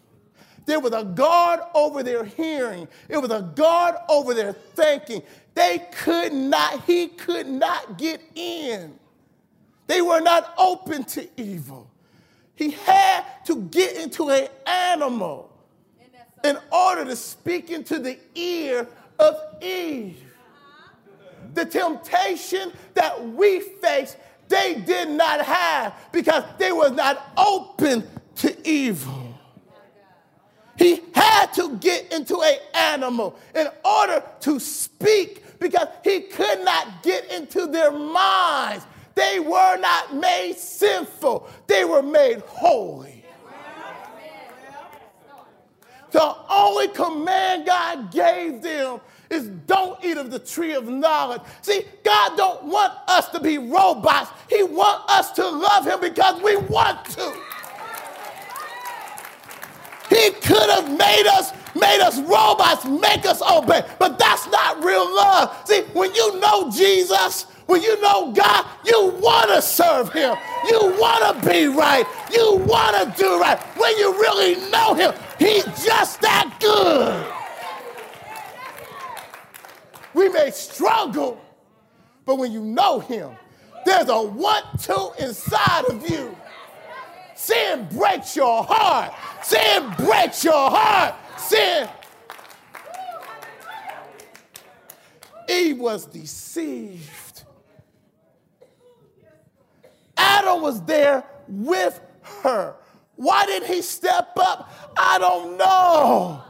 There 0.66 0.80
was 0.80 0.94
a 0.94 1.04
guard 1.04 1.62
over 1.74 2.04
their 2.04 2.26
hearing. 2.26 2.88
It 3.08 3.18
was 3.18 3.32
a 3.32 3.42
guard 3.42 3.96
over 4.10 4.34
their 4.34 4.52
thinking. 4.54 5.24
They 5.56 5.88
could 5.92 6.34
not, 6.34 6.84
he 6.84 7.08
could 7.08 7.48
not 7.48 7.98
get 7.98 8.22
in. 8.36 8.94
They 9.88 10.02
were 10.02 10.20
not 10.20 10.54
open 10.58 11.06
to 11.06 11.28
evil. 11.38 11.90
He 12.56 12.72
had 12.72 13.24
to 13.46 13.62
get 13.64 13.96
into 13.96 14.30
an 14.30 14.50
animal 14.66 15.50
in 16.44 16.58
order 16.72 17.06
to 17.06 17.16
speak 17.16 17.70
into 17.72 18.00
the 18.00 18.20
ear 18.36 18.88
of 19.20 19.36
Eve. 19.62 20.22
The 21.54 21.66
temptation 21.66 22.74
that 22.94 23.26
we 23.30 23.62
face, 23.62 24.18
they 24.50 24.76
did 24.76 25.10
not 25.10 25.42
have 25.42 25.96
because 26.12 26.44
they 26.58 26.72
were 26.72 26.90
not 26.90 27.32
open 27.38 28.08
to 28.38 28.70
evil. 28.70 29.38
He 30.78 31.02
had 31.14 31.48
to 31.54 31.76
get 31.78 32.14
into 32.14 32.40
an 32.42 32.58
animal 32.76 33.36
in 33.56 33.68
order 33.84 34.24
to 34.42 34.60
speak 34.60 35.44
because 35.60 35.88
he 36.04 36.22
could 36.22 36.64
not 36.64 37.02
get 37.02 37.32
into 37.32 37.66
their 37.66 37.92
minds. 37.92 38.86
They 39.16 39.40
were 39.40 39.78
not 39.78 40.16
made 40.16 40.56
sinful, 40.56 41.50
they 41.66 41.84
were 41.84 42.04
made 42.04 42.42
holy. 42.42 43.24
The 46.12 46.36
only 46.50 46.88
command 46.90 47.66
God 47.66 48.12
gave 48.12 48.62
them 48.62 49.02
is 49.30 49.48
don't 49.66 50.04
eat 50.04 50.18
of 50.18 50.32
the 50.32 50.40
tree 50.40 50.74
of 50.74 50.88
knowledge. 50.88 51.42
See, 51.62 51.84
God 52.04 52.38
don't 52.38 52.64
want 52.64 52.94
us 53.08 53.28
to 53.30 53.40
be 53.40 53.58
robots. 53.58 54.32
He 54.50 54.64
wants 54.64 55.12
us 55.12 55.32
to 55.34 55.48
love 55.48 55.86
him 55.86 56.00
because 56.00 56.42
we 56.42 56.56
want 56.56 57.04
to. 57.12 57.34
He 60.18 60.32
could 60.32 60.70
have 60.70 60.90
made 60.98 61.28
us 61.28 61.52
made 61.76 62.02
us 62.02 62.20
robots, 62.22 62.86
make 62.86 63.26
us 63.26 63.42
obey. 63.42 63.86
But 64.00 64.18
that's 64.18 64.48
not 64.48 64.84
real 64.84 65.06
love. 65.16 65.56
See, 65.66 65.82
when 65.94 66.14
you 66.16 66.40
know 66.40 66.72
Jesus, 66.72 67.44
when 67.68 67.82
you 67.84 68.02
know 68.02 68.32
God, 68.32 68.66
you 68.86 69.10
want 69.22 69.50
to 69.50 69.62
serve 69.62 70.12
him. 70.12 70.36
You 70.70 70.80
want 70.98 71.42
to 71.42 71.50
be 71.50 71.68
right. 71.68 72.06
You 72.32 72.56
want 72.68 72.96
to 73.16 73.22
do 73.22 73.40
right. 73.40 73.60
When 73.78 73.96
you 73.98 74.14
really 74.14 74.56
know 74.72 74.96
him, 74.96 75.14
he's 75.38 75.66
just 75.86 76.22
that 76.22 76.58
good. 76.60 77.34
We 80.14 80.30
may 80.30 80.50
struggle, 80.52 81.40
but 82.26 82.38
when 82.38 82.52
you 82.52 82.62
know 82.62 83.00
him, 83.00 83.32
there's 83.86 84.10
a 84.10 84.22
one-two 84.22 85.12
inside 85.20 85.86
of 85.86 86.10
you. 86.10 86.36
Sin 87.48 87.88
breaks 87.90 88.36
your 88.36 88.62
heart. 88.62 89.14
Sin 89.42 89.94
breaks 89.98 90.44
your 90.44 90.70
heart. 90.70 91.16
Sin. 91.40 91.88
Eve 95.48 95.80
was 95.80 96.08
deceived. 96.08 97.44
Adam 100.18 100.62
was 100.62 100.84
there 100.84 101.24
with 101.48 102.02
her. 102.44 102.76
Why 103.16 103.46
didn't 103.46 103.74
he 103.74 103.82
step 103.82 104.34
up? 104.36 104.70
I 104.98 105.18
don't 105.18 105.56
know. 105.58 106.44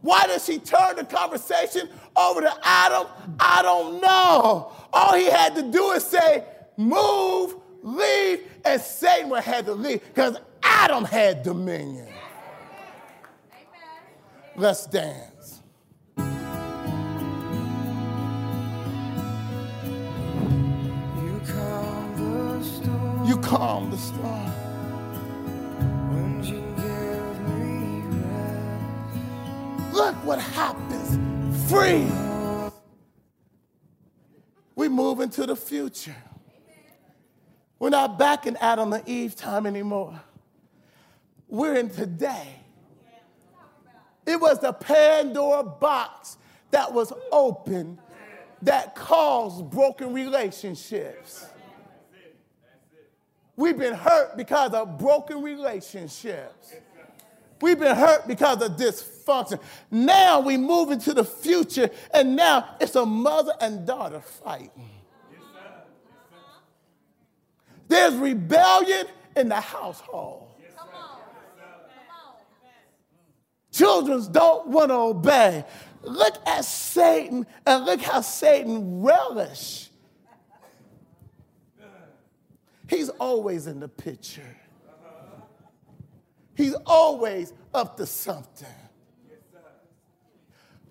Why 0.00 0.26
did 0.26 0.40
she 0.40 0.58
turn 0.58 0.96
the 0.96 1.04
conversation 1.04 1.88
over 2.16 2.40
to 2.40 2.52
Adam? 2.64 3.06
I 3.38 3.62
don't 3.62 4.00
know. 4.00 4.72
All 4.92 5.14
he 5.14 5.26
had 5.26 5.54
to 5.54 5.62
do 5.70 5.92
is 5.92 6.04
say, 6.04 6.46
move, 6.76 7.54
leave, 7.82 8.40
and 8.64 8.80
Satan 8.80 9.30
would 9.30 9.42
have 9.44 9.66
to 9.66 9.72
leave 9.74 10.02
because 10.04 10.36
Adam 10.62 11.04
had 11.04 11.42
dominion. 11.42 12.08
Let's 14.56 14.86
dance. 14.86 15.62
You 20.98 21.40
calm 21.46 22.16
the 22.16 22.64
storm 22.64 23.26
You 23.26 23.36
calm 23.38 23.90
the 23.90 23.96
storm. 23.96 24.50
when 26.10 26.44
you 26.44 26.60
give 26.76 27.40
me 27.48 28.02
rest. 28.28 29.94
Look 29.94 30.14
what 30.24 30.38
happens. 30.40 31.18
Free. 31.70 32.06
We 34.74 34.88
move 34.88 35.20
into 35.20 35.46
the 35.46 35.56
future. 35.56 36.16
We're 37.80 37.88
not 37.88 38.18
back 38.18 38.46
in 38.46 38.56
Adam 38.58 38.92
and 38.92 39.08
Eve 39.08 39.34
time 39.34 39.66
anymore. 39.66 40.20
We're 41.48 41.76
in 41.76 41.88
today. 41.88 42.56
It 44.26 44.38
was 44.38 44.60
the 44.60 44.74
Pandora 44.74 45.64
box 45.64 46.36
that 46.70 46.92
was 46.92 47.10
open 47.32 47.98
that 48.62 48.94
caused 48.94 49.70
broken 49.70 50.12
relationships. 50.12 51.46
We've 53.56 53.78
been 53.78 53.94
hurt 53.94 54.36
because 54.36 54.72
of 54.74 54.98
broken 54.98 55.40
relationships. 55.40 56.74
We've 57.62 57.78
been 57.78 57.96
hurt 57.96 58.28
because 58.28 58.60
of 58.62 58.72
dysfunction. 58.72 59.58
Now 59.90 60.40
we 60.40 60.58
move 60.58 60.90
into 60.90 61.14
the 61.14 61.24
future, 61.24 61.90
and 62.12 62.36
now 62.36 62.76
it's 62.78 62.94
a 62.94 63.06
mother 63.06 63.54
and 63.58 63.86
daughter 63.86 64.20
fight. 64.20 64.70
There's 67.90 68.14
rebellion 68.14 69.06
in 69.34 69.48
the 69.48 69.60
household. 69.60 70.46
Children 73.72 74.30
don't 74.30 74.68
want 74.68 74.90
to 74.90 74.94
obey. 74.94 75.64
Look 76.02 76.36
at 76.46 76.64
Satan 76.64 77.48
and 77.66 77.84
look 77.84 78.00
how 78.00 78.20
Satan 78.20 79.02
relish. 79.02 79.90
He's 82.88 83.08
always 83.08 83.66
in 83.66 83.80
the 83.80 83.88
picture. 83.88 84.56
He's 86.54 86.76
always 86.86 87.52
up 87.74 87.96
to 87.96 88.06
something. 88.06 88.68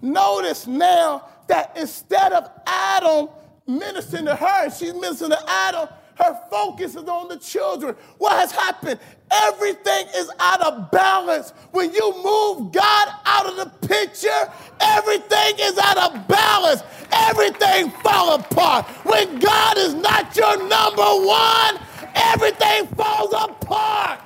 Notice 0.02 0.68
now 0.68 1.30
that 1.48 1.78
instead 1.78 2.34
of 2.34 2.50
Adam 2.68 3.30
ministering 3.66 4.26
to 4.26 4.36
her, 4.36 4.70
she's 4.70 4.94
ministering 4.94 5.32
to 5.32 5.44
Adam, 5.48 5.88
her 6.20 6.40
focus 6.50 6.96
is 6.96 7.04
on 7.08 7.30
the 7.30 7.38
children. 7.38 7.96
What 8.18 8.34
has 8.34 8.52
happened? 8.52 9.00
Everything 9.32 10.08
is 10.16 10.30
out 10.40 10.62
of 10.62 10.92
balance. 10.92 11.52
When 11.72 11.94
you 11.94 12.14
move 12.24 12.74
God 12.74 13.08
out 13.26 13.46
of 13.46 13.56
the 13.56 13.88
picture, 13.88 14.52
everything 14.82 15.56
is 15.60 15.78
out 15.78 15.98
of 15.98 16.28
balance. 16.28 16.84
Everything 17.12 17.90
fall 18.04 18.36
apart. 18.36 18.86
When 19.06 19.40
God 19.40 19.78
is 19.78 19.94
not 19.94 20.36
your 20.36 20.58
number 20.68 21.02
one, 21.04 21.80
everything 22.16 22.88
falls 22.96 23.34
apart. 23.34 24.20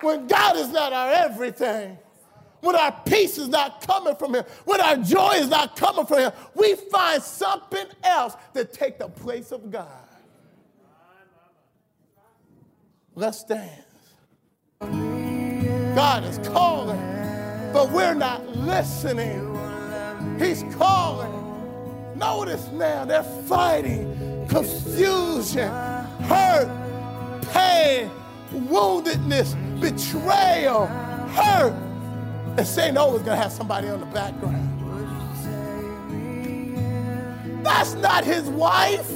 When 0.00 0.26
God 0.26 0.56
is 0.56 0.68
not 0.70 0.92
our 0.92 1.12
everything, 1.12 1.96
when 2.62 2.76
our 2.76 2.92
peace 3.04 3.38
is 3.38 3.48
not 3.48 3.84
coming 3.86 4.14
from 4.14 4.36
Him, 4.36 4.44
when 4.64 4.80
our 4.80 4.96
joy 4.96 5.32
is 5.32 5.48
not 5.48 5.76
coming 5.76 6.06
from 6.06 6.20
Him, 6.20 6.32
we 6.54 6.76
find 6.76 7.22
something 7.22 7.86
else 8.04 8.36
to 8.54 8.64
take 8.64 8.98
the 8.98 9.08
place 9.08 9.52
of 9.52 9.70
God. 9.70 9.88
Let's 13.14 13.44
dance. 13.44 13.70
God 14.80 16.24
is 16.24 16.38
calling, 16.48 17.00
but 17.72 17.90
we're 17.90 18.14
not 18.14 18.46
listening. 18.56 19.48
He's 20.38 20.64
calling. 20.76 21.40
Notice 22.16 22.68
now 22.68 23.04
they're 23.04 23.24
fighting 23.24 24.46
confusion, 24.48 25.68
hurt, 26.28 26.70
pain, 27.52 28.08
woundedness, 28.52 29.56
betrayal, 29.80 30.86
hurt. 30.86 31.91
And 32.56 32.66
Satan 32.66 32.98
always 32.98 33.22
gonna 33.22 33.36
have 33.36 33.52
somebody 33.52 33.88
on 33.88 34.00
the 34.00 34.06
background. 34.06 34.68
That's 37.64 37.94
not 37.94 38.24
his 38.24 38.48
wife. 38.50 39.10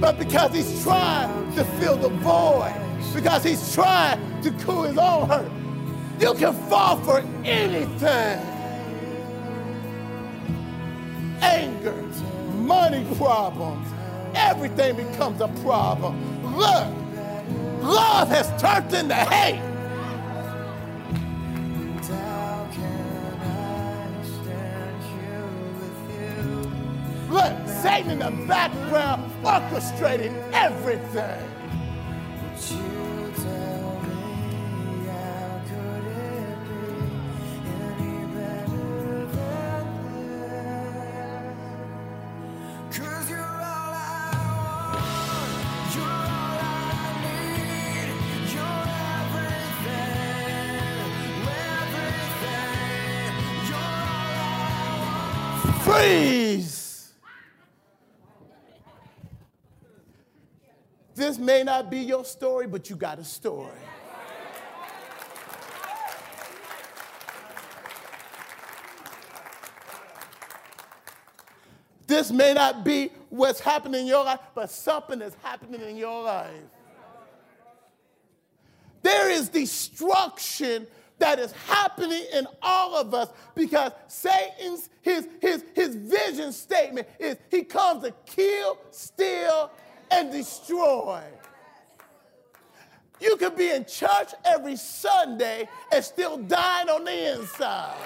But 0.00 0.18
because 0.18 0.52
he's 0.54 0.82
trying 0.82 1.54
to 1.54 1.64
fill 1.64 1.96
the 1.96 2.08
void, 2.08 2.74
because 3.14 3.44
he's 3.44 3.74
trying 3.74 4.42
to 4.42 4.50
cool 4.64 4.84
his 4.84 4.96
own 4.96 5.28
hurt, 5.28 5.50
you 6.20 6.34
can 6.34 6.54
fall 6.68 6.96
for 6.98 7.18
anything. 7.44 8.40
Anger, 11.40 11.94
money 12.54 13.04
problems, 13.16 13.88
everything 14.34 14.96
becomes 14.96 15.40
a 15.40 15.48
problem. 15.62 16.56
Look, 16.56 16.97
love 17.82 18.28
has 18.28 18.48
turned 18.60 18.92
into 18.94 19.14
hate. 19.14 19.62
Look, 27.30 27.68
Satan 27.82 28.10
in 28.12 28.18
the 28.20 28.46
background 28.46 29.30
orchestrating 29.42 30.34
everything. 30.52 31.44
Freeze! 55.82 57.12
This 61.14 61.38
may 61.38 61.64
not 61.64 61.90
be 61.90 61.98
your 61.98 62.24
story, 62.24 62.66
but 62.66 62.88
you 62.88 62.96
got 62.96 63.18
a 63.18 63.24
story. 63.24 63.72
This 72.06 72.30
may 72.30 72.54
not 72.54 72.84
be 72.84 73.10
what's 73.28 73.60
happening 73.60 74.02
in 74.02 74.06
your 74.06 74.24
life, 74.24 74.40
but 74.54 74.70
something 74.70 75.20
is 75.20 75.36
happening 75.42 75.82
in 75.82 75.96
your 75.96 76.22
life. 76.22 76.52
There 79.02 79.30
is 79.30 79.48
destruction 79.48 80.86
that 81.18 81.38
is 81.38 81.52
happening 81.52 82.24
in 82.32 82.46
all 82.62 82.96
of 82.96 83.12
us 83.14 83.28
because 83.54 83.92
Satan's 84.06 84.88
his, 85.02 85.28
his, 85.40 85.64
his 85.74 85.94
vision 85.94 86.52
statement 86.52 87.08
is 87.18 87.36
he 87.50 87.64
comes 87.64 88.04
to 88.04 88.14
kill, 88.26 88.78
steal, 88.90 89.70
and 90.10 90.30
destroy. 90.30 91.22
You 93.20 93.36
could 93.36 93.56
be 93.56 93.70
in 93.70 93.84
church 93.84 94.32
every 94.44 94.76
Sunday 94.76 95.68
and 95.92 96.04
still 96.04 96.38
dying 96.38 96.88
on 96.88 97.04
the 97.04 97.34
inside. 97.34 97.96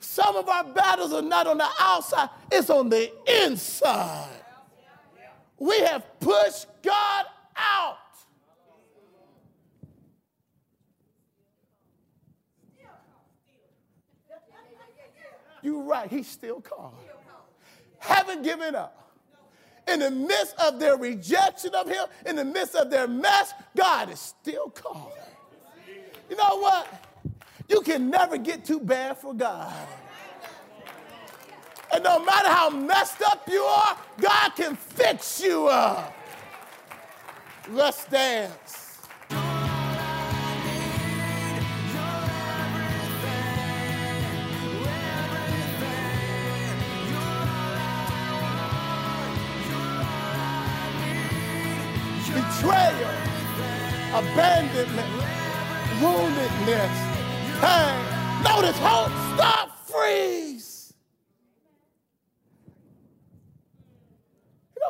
Some 0.00 0.36
of 0.36 0.48
our 0.48 0.64
battles 0.64 1.12
are 1.12 1.22
not 1.22 1.46
on 1.46 1.58
the 1.58 1.68
outside, 1.78 2.28
it's 2.50 2.68
on 2.70 2.88
the 2.88 3.10
inside. 3.44 4.28
We 5.58 5.80
have 5.80 6.20
pushed 6.20 6.66
God 6.82 7.26
out. 7.56 7.96
You're 15.62 15.82
right, 15.82 16.08
he's 16.08 16.28
still 16.28 16.60
calling. 16.60 16.94
Haven't 17.98 18.42
given 18.42 18.74
up. 18.74 18.94
In 19.88 20.00
the 20.00 20.10
midst 20.10 20.54
of 20.60 20.78
their 20.78 20.96
rejection 20.96 21.74
of 21.74 21.88
him, 21.88 22.06
in 22.26 22.36
the 22.36 22.44
midst 22.44 22.74
of 22.74 22.90
their 22.90 23.08
mess, 23.08 23.52
God 23.76 24.10
is 24.10 24.20
still 24.20 24.70
calling. 24.70 25.12
You 26.30 26.36
know 26.36 26.58
what? 26.58 26.86
You 27.68 27.80
can 27.80 28.10
never 28.10 28.36
get 28.36 28.64
too 28.64 28.80
bad 28.80 29.18
for 29.18 29.34
God. 29.34 29.72
And 31.98 32.04
no 32.04 32.24
matter 32.24 32.48
how 32.48 32.70
messed 32.70 33.20
up 33.22 33.42
you 33.50 33.60
are, 33.60 33.98
God 34.20 34.50
can 34.50 34.76
fix 34.76 35.42
you 35.42 35.66
up. 35.66 36.14
Let's 37.72 38.04
dance. 38.04 38.87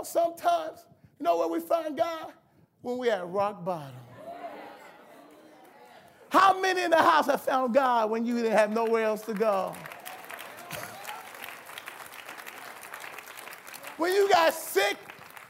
Sometimes, 0.08 0.86
you 1.18 1.24
know 1.24 1.38
where 1.38 1.48
we 1.48 1.60
find 1.60 1.96
God? 1.96 2.32
When 2.82 2.98
we're 2.98 3.12
at 3.12 3.28
rock 3.28 3.64
bottom. 3.64 3.94
How 6.30 6.60
many 6.60 6.82
in 6.82 6.90
the 6.90 7.02
house 7.02 7.26
have 7.26 7.42
found 7.42 7.74
God 7.74 8.10
when 8.10 8.24
you 8.24 8.36
didn't 8.36 8.56
have 8.56 8.70
nowhere 8.70 9.04
else 9.04 9.22
to 9.22 9.34
go? 9.34 9.74
When 13.96 14.12
you 14.12 14.28
got 14.30 14.54
sick 14.54 14.96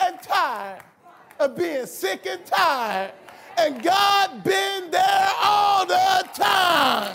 and 0.00 0.20
tired 0.22 0.82
of 1.38 1.56
being 1.56 1.86
sick 1.86 2.26
and 2.26 2.44
tired, 2.46 3.12
and 3.58 3.82
God 3.82 4.42
been 4.44 4.90
there 4.90 5.28
all 5.42 5.84
the 5.84 6.28
time. 6.32 7.14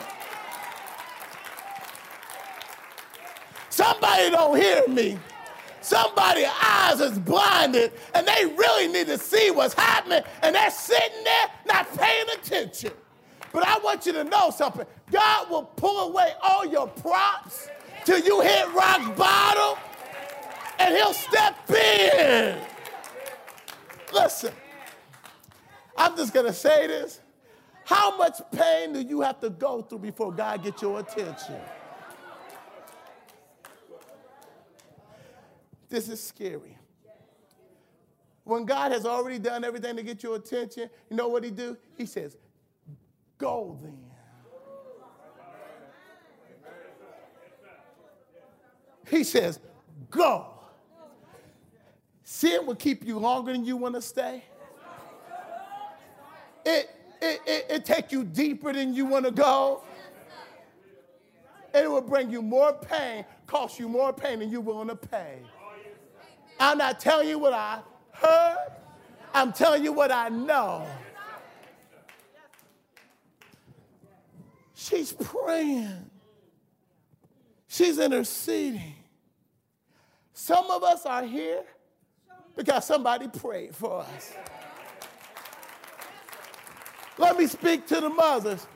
Somebody 3.70 4.30
don't 4.30 4.58
hear 4.58 4.88
me. 4.88 5.18
Somebody's 5.84 6.48
eyes 6.64 7.02
is 7.02 7.20
blinded 7.20 7.92
and 8.14 8.26
they 8.26 8.46
really 8.46 8.88
need 8.88 9.08
to 9.08 9.18
see 9.18 9.52
what's 9.52 9.74
happening 9.74 10.22
and 10.42 10.56
they're 10.56 10.72
sitting 10.72 11.24
there 11.26 11.48
not 11.68 11.94
paying 11.98 12.26
attention. 12.38 12.92
But 13.52 13.68
I 13.68 13.78
want 13.80 14.06
you 14.06 14.14
to 14.14 14.24
know 14.24 14.50
something. 14.50 14.86
God 15.12 15.50
will 15.50 15.64
pull 15.64 16.10
away 16.10 16.32
all 16.42 16.66
your 16.66 16.88
props 16.88 17.68
till 18.06 18.20
you 18.20 18.40
hit 18.40 18.74
rock 18.74 19.16
bottom 19.18 19.78
and 20.80 20.96
he'll 20.96 21.14
step 21.14 21.70
in. 21.70 22.58
Listen, 24.14 24.54
I'm 25.98 26.16
just 26.16 26.34
going 26.34 26.46
to 26.46 26.54
say 26.54 26.88
this. 26.88 27.20
How 27.84 28.16
much 28.18 28.40
pain 28.54 28.94
do 28.94 29.02
you 29.02 29.20
have 29.20 29.42
to 29.42 29.50
go 29.50 29.82
through 29.82 30.00
before 30.00 30.32
God 30.32 30.64
gets 30.64 30.82
your 30.82 31.00
attention? 31.00 31.60
This 35.94 36.10
is 36.10 36.20
scary. 36.20 36.76
When 38.46 38.66
God 38.66 38.92
has 38.92 39.06
already 39.06 39.38
done 39.38 39.64
everything 39.64 39.96
to 39.96 40.02
get 40.02 40.24
your 40.24 40.38
attention, 40.38 40.90
you 41.08 41.16
know 41.16 41.28
what 41.28 41.44
he 41.44 41.52
do? 41.52 41.78
He 41.96 42.08
says, 42.08 42.36
"Go 43.38 43.78
then." 43.80 44.00
He 49.08 49.24
says, 49.24 49.60
"Go." 50.10 50.48
Sin 52.24 52.66
will 52.66 52.74
keep 52.74 53.06
you 53.06 53.20
longer 53.20 53.54
than 53.54 53.64
you 53.64 53.78
want 53.78 53.94
to 53.94 54.02
stay. 54.02 54.44
It, 56.66 56.90
it, 57.22 57.42
it, 57.46 57.66
it 57.70 57.86
take 57.86 58.12
you 58.12 58.24
deeper 58.24 58.74
than 58.74 58.96
you 58.96 59.06
want 59.06 59.26
to 59.26 59.32
go. 59.32 59.84
It 61.72 61.88
will 61.88 62.02
bring 62.02 62.32
you 62.32 62.42
more 62.42 62.74
pain, 62.74 63.26
cost 63.46 63.78
you 63.78 63.88
more 63.88 64.12
pain 64.12 64.40
than 64.40 64.50
you're 64.50 64.60
willing 64.60 64.88
to 64.88 64.96
pay. 64.96 65.38
I'm 66.60 66.78
not 66.78 67.00
telling 67.00 67.28
you 67.28 67.40
what 67.40 67.54
I 67.54 67.80
heard. 68.12 68.72
I'm 69.34 69.52
telling 69.52 69.84
you 69.84 69.92
what 69.94 70.12
I 70.12 70.30
know. 70.30 70.86
She's 74.76 75.14
praying. 75.14 76.10
She's 77.68 77.98
interceding. 77.98 78.96
Some 80.34 80.70
of 80.70 80.84
us 80.84 81.06
are 81.06 81.24
here 81.24 81.64
because 82.56 82.86
somebody 82.86 83.28
prayed 83.28 83.76
for 83.76 84.02
us. 84.02 84.34
Let 87.18 87.38
me 87.38 87.48
speak 87.48 87.88
to 87.88 88.02
the 88.02 88.10
mothers. 88.10 88.68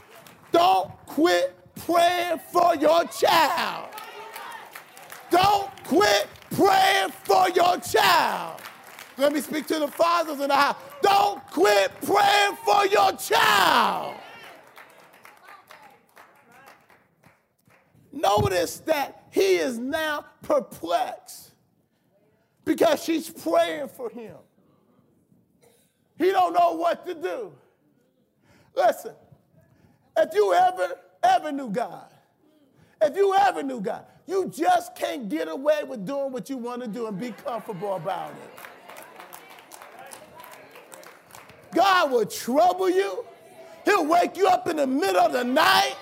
Don't 0.51 0.91
quit 1.05 1.55
praying 1.75 2.39
for 2.51 2.75
your 2.75 3.05
child. 3.05 3.89
Don't 5.29 5.69
quit 5.83 6.27
praying 6.51 7.10
for 7.23 7.49
your 7.49 7.77
child. 7.79 8.62
Let 9.17 9.33
me 9.33 9.41
speak 9.41 9.67
to 9.67 9.79
the 9.79 9.88
fathers 9.88 10.39
in 10.39 10.49
the 10.49 10.55
house. 10.55 10.77
Don't 11.01 11.45
quit 11.47 11.91
praying 12.01 12.55
for 12.63 12.86
your 12.88 13.13
child. 13.13 14.15
Notice 18.12 18.79
that 18.81 19.23
he 19.31 19.57
is 19.57 19.77
now 19.77 20.25
perplexed 20.41 21.51
because 22.65 23.03
she's 23.03 23.29
praying 23.29 23.89
for 23.89 24.10
him. 24.10 24.36
He 26.17 26.31
don't 26.31 26.53
know 26.53 26.73
what 26.73 27.05
to 27.05 27.13
do. 27.13 27.53
Listen, 28.75 29.13
if 30.17 30.33
you 30.33 30.53
ever, 30.53 30.99
ever 31.23 31.51
knew 31.51 31.69
God, 31.69 32.12
if 33.01 33.15
you 33.15 33.36
ever 33.36 33.62
knew 33.63 33.81
God, 33.81 34.05
you 34.27 34.49
just 34.49 34.95
can't 34.95 35.29
get 35.29 35.47
away 35.47 35.83
with 35.85 36.05
doing 36.05 36.31
what 36.33 36.49
you 36.49 36.57
want 36.57 36.81
to 36.81 36.87
do 36.87 37.07
and 37.07 37.17
be 37.17 37.31
comfortable 37.31 37.95
about 37.95 38.31
it. 38.31 38.59
God 41.73 42.11
will 42.11 42.25
trouble 42.25 42.89
you. 42.89 43.25
He'll 43.85 44.05
wake 44.05 44.35
you 44.35 44.47
up 44.47 44.67
in 44.67 44.75
the 44.75 44.87
middle 44.87 45.21
of 45.21 45.31
the 45.31 45.45
night. 45.45 45.95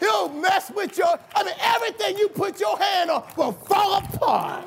He'll 0.00 0.28
mess 0.28 0.70
with 0.74 0.98
your, 0.98 1.18
I 1.34 1.44
mean, 1.44 1.54
everything 1.60 2.18
you 2.18 2.28
put 2.28 2.58
your 2.58 2.76
hand 2.76 3.10
on 3.10 3.24
will 3.36 3.52
fall 3.52 3.98
apart. 3.98 4.64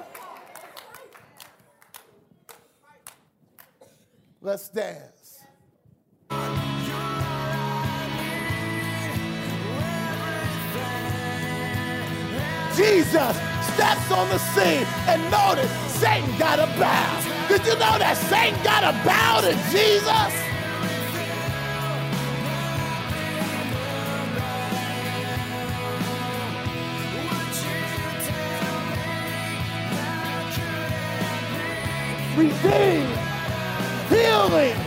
Let's 4.42 4.70
dance. 4.70 5.17
Jesus 12.78 13.36
steps 13.74 14.12
on 14.12 14.30
the 14.30 14.38
scene 14.38 14.86
and 15.08 15.20
notice 15.32 15.72
Satan 16.00 16.30
got 16.38 16.58
to 16.58 16.68
bow. 16.80 17.48
Did 17.48 17.66
you 17.66 17.74
know 17.74 17.98
that 17.98 18.16
Satan 18.30 18.64
got 18.64 18.82
to 18.82 18.94
bow 19.04 19.42
to 19.42 19.54
Jesus? 19.74 20.34
Redeemed, 32.38 33.18
healing 34.10 34.78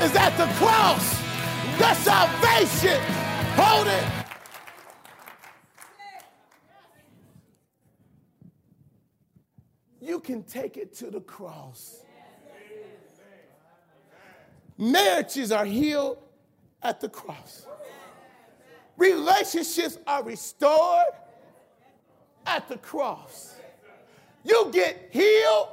is 0.00 0.16
at 0.16 0.34
the 0.38 0.46
cross. 0.56 1.18
The 1.78 1.92
salvation, 1.94 2.98
hold 3.56 3.88
it, 3.88 4.18
you 10.08 10.17
can 10.28 10.42
take 10.42 10.76
it 10.76 10.94
to 10.94 11.10
the 11.10 11.22
cross. 11.22 12.02
Marriages 14.76 15.50
are 15.50 15.64
healed 15.64 16.18
at 16.82 17.00
the 17.00 17.08
cross. 17.08 17.66
Relationships 18.98 19.96
are 20.06 20.22
restored 20.22 21.14
at 22.44 22.68
the 22.68 22.76
cross. 22.76 23.54
You 24.44 24.70
get 24.70 25.08
healed, 25.10 25.68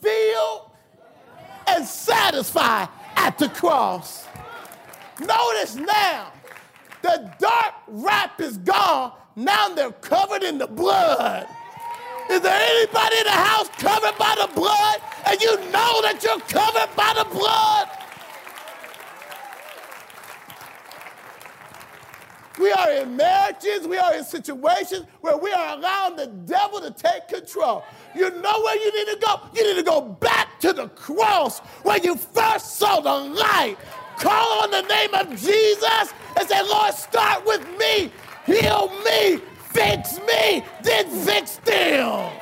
filled, 0.00 0.70
and 1.66 1.84
satisfied 1.84 2.88
at 3.16 3.36
the 3.36 3.50
cross. 3.50 4.26
Notice 5.20 5.74
now, 5.74 6.32
the 7.02 7.30
dark 7.38 7.74
wrap 7.86 8.40
is 8.40 8.56
gone. 8.56 9.12
Now 9.36 9.68
they're 9.74 9.92
covered 9.92 10.42
in 10.42 10.56
the 10.56 10.66
blood. 10.66 11.46
Is 12.30 12.40
there 12.42 12.60
anybody 12.60 13.16
in 13.18 13.24
the 13.24 13.30
house 13.30 13.68
covered 13.78 14.18
by 14.18 14.34
the 14.38 14.52
blood? 14.54 15.00
And 15.26 15.40
you 15.40 15.56
know 15.70 16.02
that 16.02 16.20
you're 16.22 16.40
covered 16.40 16.94
by 16.94 17.14
the 17.16 17.24
blood? 17.30 17.88
We 22.58 22.72
are 22.72 22.90
in 22.90 23.16
marriages, 23.16 23.86
we 23.86 23.98
are 23.98 24.14
in 24.14 24.24
situations 24.24 25.06
where 25.20 25.36
we 25.36 25.52
are 25.52 25.76
allowing 25.76 26.16
the 26.16 26.26
devil 26.26 26.80
to 26.80 26.90
take 26.90 27.28
control. 27.28 27.84
You 28.16 28.30
know 28.30 28.60
where 28.62 28.76
you 28.76 28.92
need 28.92 29.12
to 29.12 29.18
go? 29.24 29.40
You 29.54 29.62
need 29.64 29.76
to 29.76 29.84
go 29.84 30.00
back 30.00 30.58
to 30.60 30.72
the 30.72 30.88
cross 30.88 31.60
where 31.84 31.98
you 31.98 32.16
first 32.16 32.76
saw 32.76 33.00
the 33.00 33.14
light. 33.34 33.76
Call 34.18 34.64
on 34.64 34.72
the 34.72 34.82
name 34.82 35.14
of 35.14 35.30
Jesus 35.30 36.12
and 36.36 36.48
say, 36.48 36.60
Lord, 36.64 36.92
start 36.94 37.46
with 37.46 37.64
me, 37.78 38.10
heal 38.44 38.90
me, 39.04 39.40
fix 39.70 40.18
me, 40.18 40.64
then 40.82 41.08
fix 41.24 41.56
them. 41.56 42.32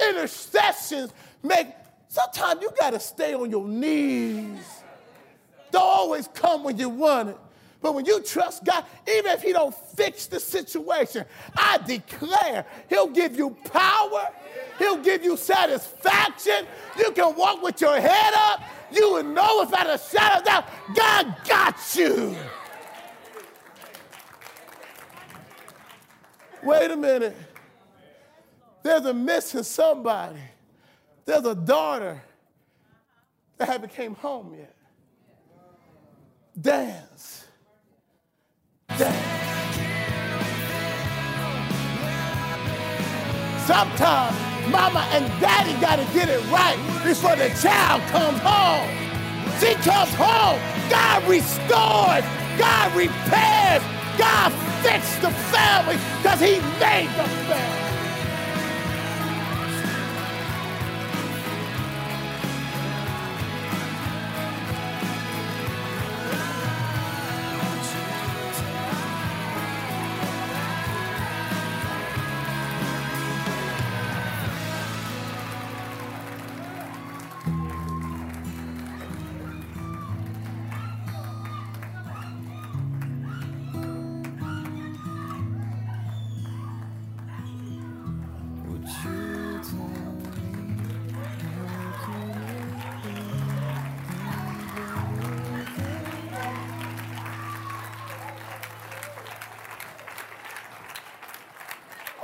Intercessions 0.00 1.12
make, 1.42 1.68
sometimes 2.08 2.62
you 2.62 2.70
got 2.78 2.90
to 2.90 3.00
stay 3.00 3.34
on 3.34 3.50
your 3.50 3.66
knees. 3.66 4.82
Don't 5.70 5.82
always 5.82 6.28
come 6.28 6.64
when 6.64 6.78
you 6.78 6.88
want 6.88 7.30
it. 7.30 7.36
But 7.82 7.94
when 7.94 8.04
you 8.04 8.22
trust 8.22 8.64
God, 8.64 8.84
even 9.08 9.32
if 9.32 9.42
He 9.42 9.52
don't 9.52 9.74
fix 9.74 10.26
the 10.26 10.38
situation, 10.38 11.24
I 11.56 11.78
declare 11.78 12.66
He'll 12.88 13.08
give 13.08 13.36
you 13.36 13.56
power, 13.72 14.28
He'll 14.78 14.98
give 14.98 15.24
you 15.24 15.36
satisfaction. 15.36 16.66
You 16.98 17.10
can 17.12 17.34
walk 17.36 17.62
with 17.62 17.80
your 17.80 17.98
head 17.98 18.34
up. 18.36 18.62
You 18.92 19.12
will 19.12 19.22
know 19.22 19.60
without 19.60 19.88
a 19.88 19.98
shadow 19.98 20.40
of 20.40 20.44
doubt, 20.44 20.64
God 20.94 21.36
got 21.46 21.76
you. 21.96 22.36
Wait 26.62 26.90
a 26.90 26.96
minute. 26.96 27.36
There's 28.82 29.04
a 29.04 29.14
missing 29.14 29.62
somebody. 29.62 30.40
There's 31.24 31.44
a 31.44 31.54
daughter 31.54 32.20
that 33.58 33.68
haven't 33.68 33.92
came 33.94 34.14
home 34.14 34.54
yet. 34.58 34.74
Dance. 36.60 37.46
Dance. 38.98 39.40
Sometimes 43.66 44.36
mama 44.70 45.06
and 45.12 45.26
daddy 45.40 45.78
got 45.80 45.96
to 45.96 46.04
get 46.12 46.28
it 46.28 46.40
right 46.50 46.76
before 47.04 47.36
the 47.36 47.48
child 47.62 48.02
comes 48.10 48.38
home. 48.40 48.88
She 49.60 49.74
comes 49.74 50.12
home, 50.14 50.58
God 50.90 51.22
restores, 51.28 52.24
God 52.58 52.96
repairs, 52.96 53.82
God 54.18 54.52
fixes 54.82 55.20
the 55.20 55.30
family 55.52 55.96
because 56.22 56.40
He 56.40 56.60
made 56.80 57.10
the 57.16 57.28
family. 57.48 57.79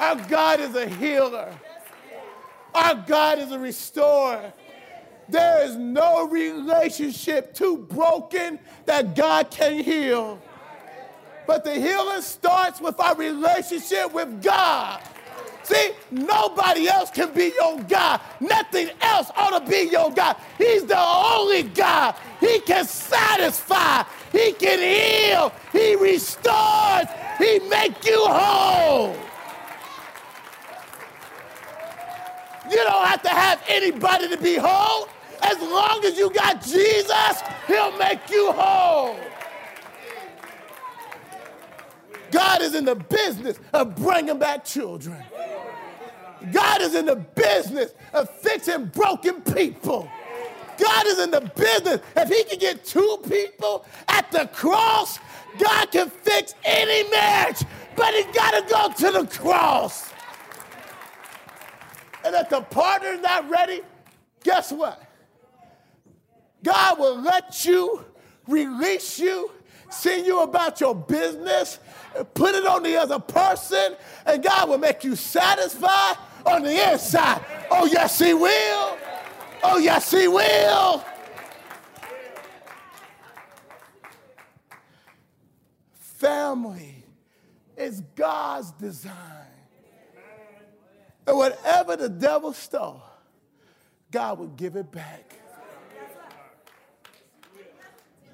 Our 0.06 0.14
God 0.28 0.60
is 0.60 0.76
a 0.76 0.88
healer. 0.88 1.52
Our 2.72 2.94
God 3.08 3.40
is 3.40 3.50
a 3.50 3.58
restorer. 3.58 4.52
There 5.28 5.64
is 5.64 5.74
no 5.74 6.28
relationship 6.28 7.52
too 7.54 7.78
broken 7.78 8.60
that 8.84 9.16
God 9.16 9.50
can 9.50 9.82
heal. 9.82 10.40
But 11.44 11.64
the 11.64 11.74
healing 11.74 12.22
starts 12.22 12.80
with 12.80 13.00
our 13.00 13.16
relationship 13.16 14.12
with 14.12 14.40
God. 14.44 15.02
See, 15.64 15.90
nobody 16.12 16.86
else 16.86 17.10
can 17.10 17.34
be 17.34 17.52
your 17.58 17.80
God. 17.82 18.20
Nothing 18.38 18.90
else 19.00 19.32
ought 19.34 19.58
to 19.58 19.68
be 19.68 19.88
your 19.90 20.12
God. 20.12 20.36
He's 20.56 20.84
the 20.84 21.00
only 21.00 21.64
God. 21.64 22.14
He 22.38 22.60
can 22.60 22.84
satisfy. 22.84 24.04
He 24.30 24.52
can 24.52 24.78
heal. 24.78 25.52
He 25.72 25.96
restores. 25.96 27.08
He 27.38 27.58
make 27.58 28.04
you 28.06 28.24
whole. 28.24 29.16
You 32.70 32.76
don't 32.76 33.06
have 33.06 33.22
to 33.22 33.28
have 33.28 33.62
anybody 33.68 34.28
to 34.28 34.36
be 34.36 34.56
whole. 34.56 35.08
As 35.42 35.60
long 35.60 36.04
as 36.04 36.18
you 36.18 36.30
got 36.30 36.62
Jesus, 36.62 37.42
he'll 37.66 37.96
make 37.98 38.30
you 38.30 38.52
whole. 38.52 39.16
God 42.30 42.62
is 42.62 42.74
in 42.74 42.84
the 42.84 42.96
business 42.96 43.58
of 43.72 43.94
bringing 43.96 44.38
back 44.38 44.64
children. 44.64 45.22
God 46.52 46.80
is 46.80 46.94
in 46.94 47.06
the 47.06 47.16
business 47.16 47.92
of 48.12 48.28
fixing 48.30 48.86
broken 48.86 49.40
people. 49.42 50.08
God 50.78 51.06
is 51.06 51.18
in 51.18 51.30
the 51.30 51.40
business. 51.54 52.00
If 52.16 52.28
he 52.28 52.44
can 52.44 52.58
get 52.58 52.84
two 52.84 53.18
people 53.28 53.86
at 54.08 54.30
the 54.30 54.48
cross, 54.52 55.18
God 55.58 55.90
can 55.90 56.10
fix 56.10 56.54
any 56.64 57.08
marriage, 57.10 57.62
but 57.94 58.12
he 58.14 58.24
got 58.32 58.50
to 58.52 58.72
go 58.72 59.10
to 59.10 59.18
the 59.20 59.26
cross. 59.38 60.10
And 62.26 62.34
if 62.34 62.48
the 62.48 62.60
partner's 62.60 63.20
not 63.20 63.48
ready, 63.48 63.82
guess 64.42 64.72
what? 64.72 65.00
God 66.64 66.98
will 66.98 67.20
let 67.20 67.64
you, 67.64 68.04
release 68.48 69.20
you, 69.20 69.52
send 69.90 70.26
you 70.26 70.40
about 70.40 70.80
your 70.80 70.92
business, 70.92 71.78
put 72.34 72.56
it 72.56 72.66
on 72.66 72.82
the 72.82 72.96
other 72.96 73.20
person, 73.20 73.94
and 74.26 74.42
God 74.42 74.68
will 74.68 74.78
make 74.78 75.04
you 75.04 75.14
satisfied 75.14 76.16
on 76.44 76.64
the 76.64 76.92
inside. 76.92 77.44
Oh, 77.70 77.86
yes, 77.86 78.18
He 78.18 78.34
will. 78.34 78.98
Oh, 79.62 79.78
yes, 79.80 80.10
He 80.10 80.26
will. 80.26 81.04
Family 86.00 87.04
is 87.76 88.00
God's 88.16 88.72
design. 88.72 89.55
And 91.26 91.36
whatever 91.36 91.96
the 91.96 92.08
devil 92.08 92.52
stole, 92.52 93.02
God 94.10 94.38
will 94.38 94.46
give 94.48 94.76
it 94.76 94.90
back. 94.92 95.34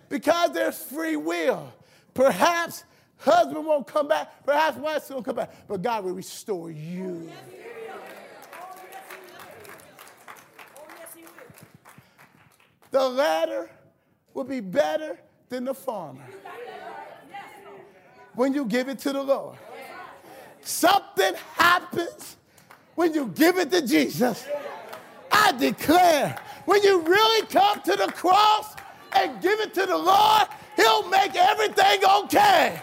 Because 0.08 0.52
there's 0.52 0.78
free 0.78 1.16
will. 1.16 1.72
Perhaps 2.12 2.84
husband 3.16 3.64
won't 3.64 3.86
come 3.86 4.08
back, 4.08 4.44
perhaps 4.44 4.76
wife 4.76 5.08
won't 5.10 5.24
come 5.24 5.36
back, 5.36 5.66
but 5.66 5.80
God 5.80 6.04
will 6.04 6.12
restore 6.12 6.70
you. 6.70 7.30
The 12.90 13.08
latter 13.08 13.70
will 14.34 14.44
be 14.44 14.60
better 14.60 15.18
than 15.48 15.64
the 15.64 15.72
former 15.72 16.20
when 18.34 18.52
you 18.52 18.66
give 18.66 18.88
it 18.88 18.98
to 19.00 19.12
the 19.12 19.22
Lord. 19.22 19.56
Something 20.60 21.34
happens 21.54 22.36
when 22.94 23.14
you 23.14 23.26
give 23.34 23.58
it 23.58 23.70
to 23.70 23.86
Jesus. 23.86 24.46
I 25.30 25.52
declare, 25.52 26.36
when 26.66 26.82
you 26.82 27.00
really 27.00 27.46
come 27.46 27.80
to 27.82 27.92
the 27.96 28.12
cross 28.12 28.76
and 29.12 29.40
give 29.40 29.60
it 29.60 29.74
to 29.74 29.86
the 29.86 29.96
Lord, 29.96 30.48
He'll 30.76 31.08
make 31.08 31.34
everything 31.34 32.04
okay. 32.04 32.80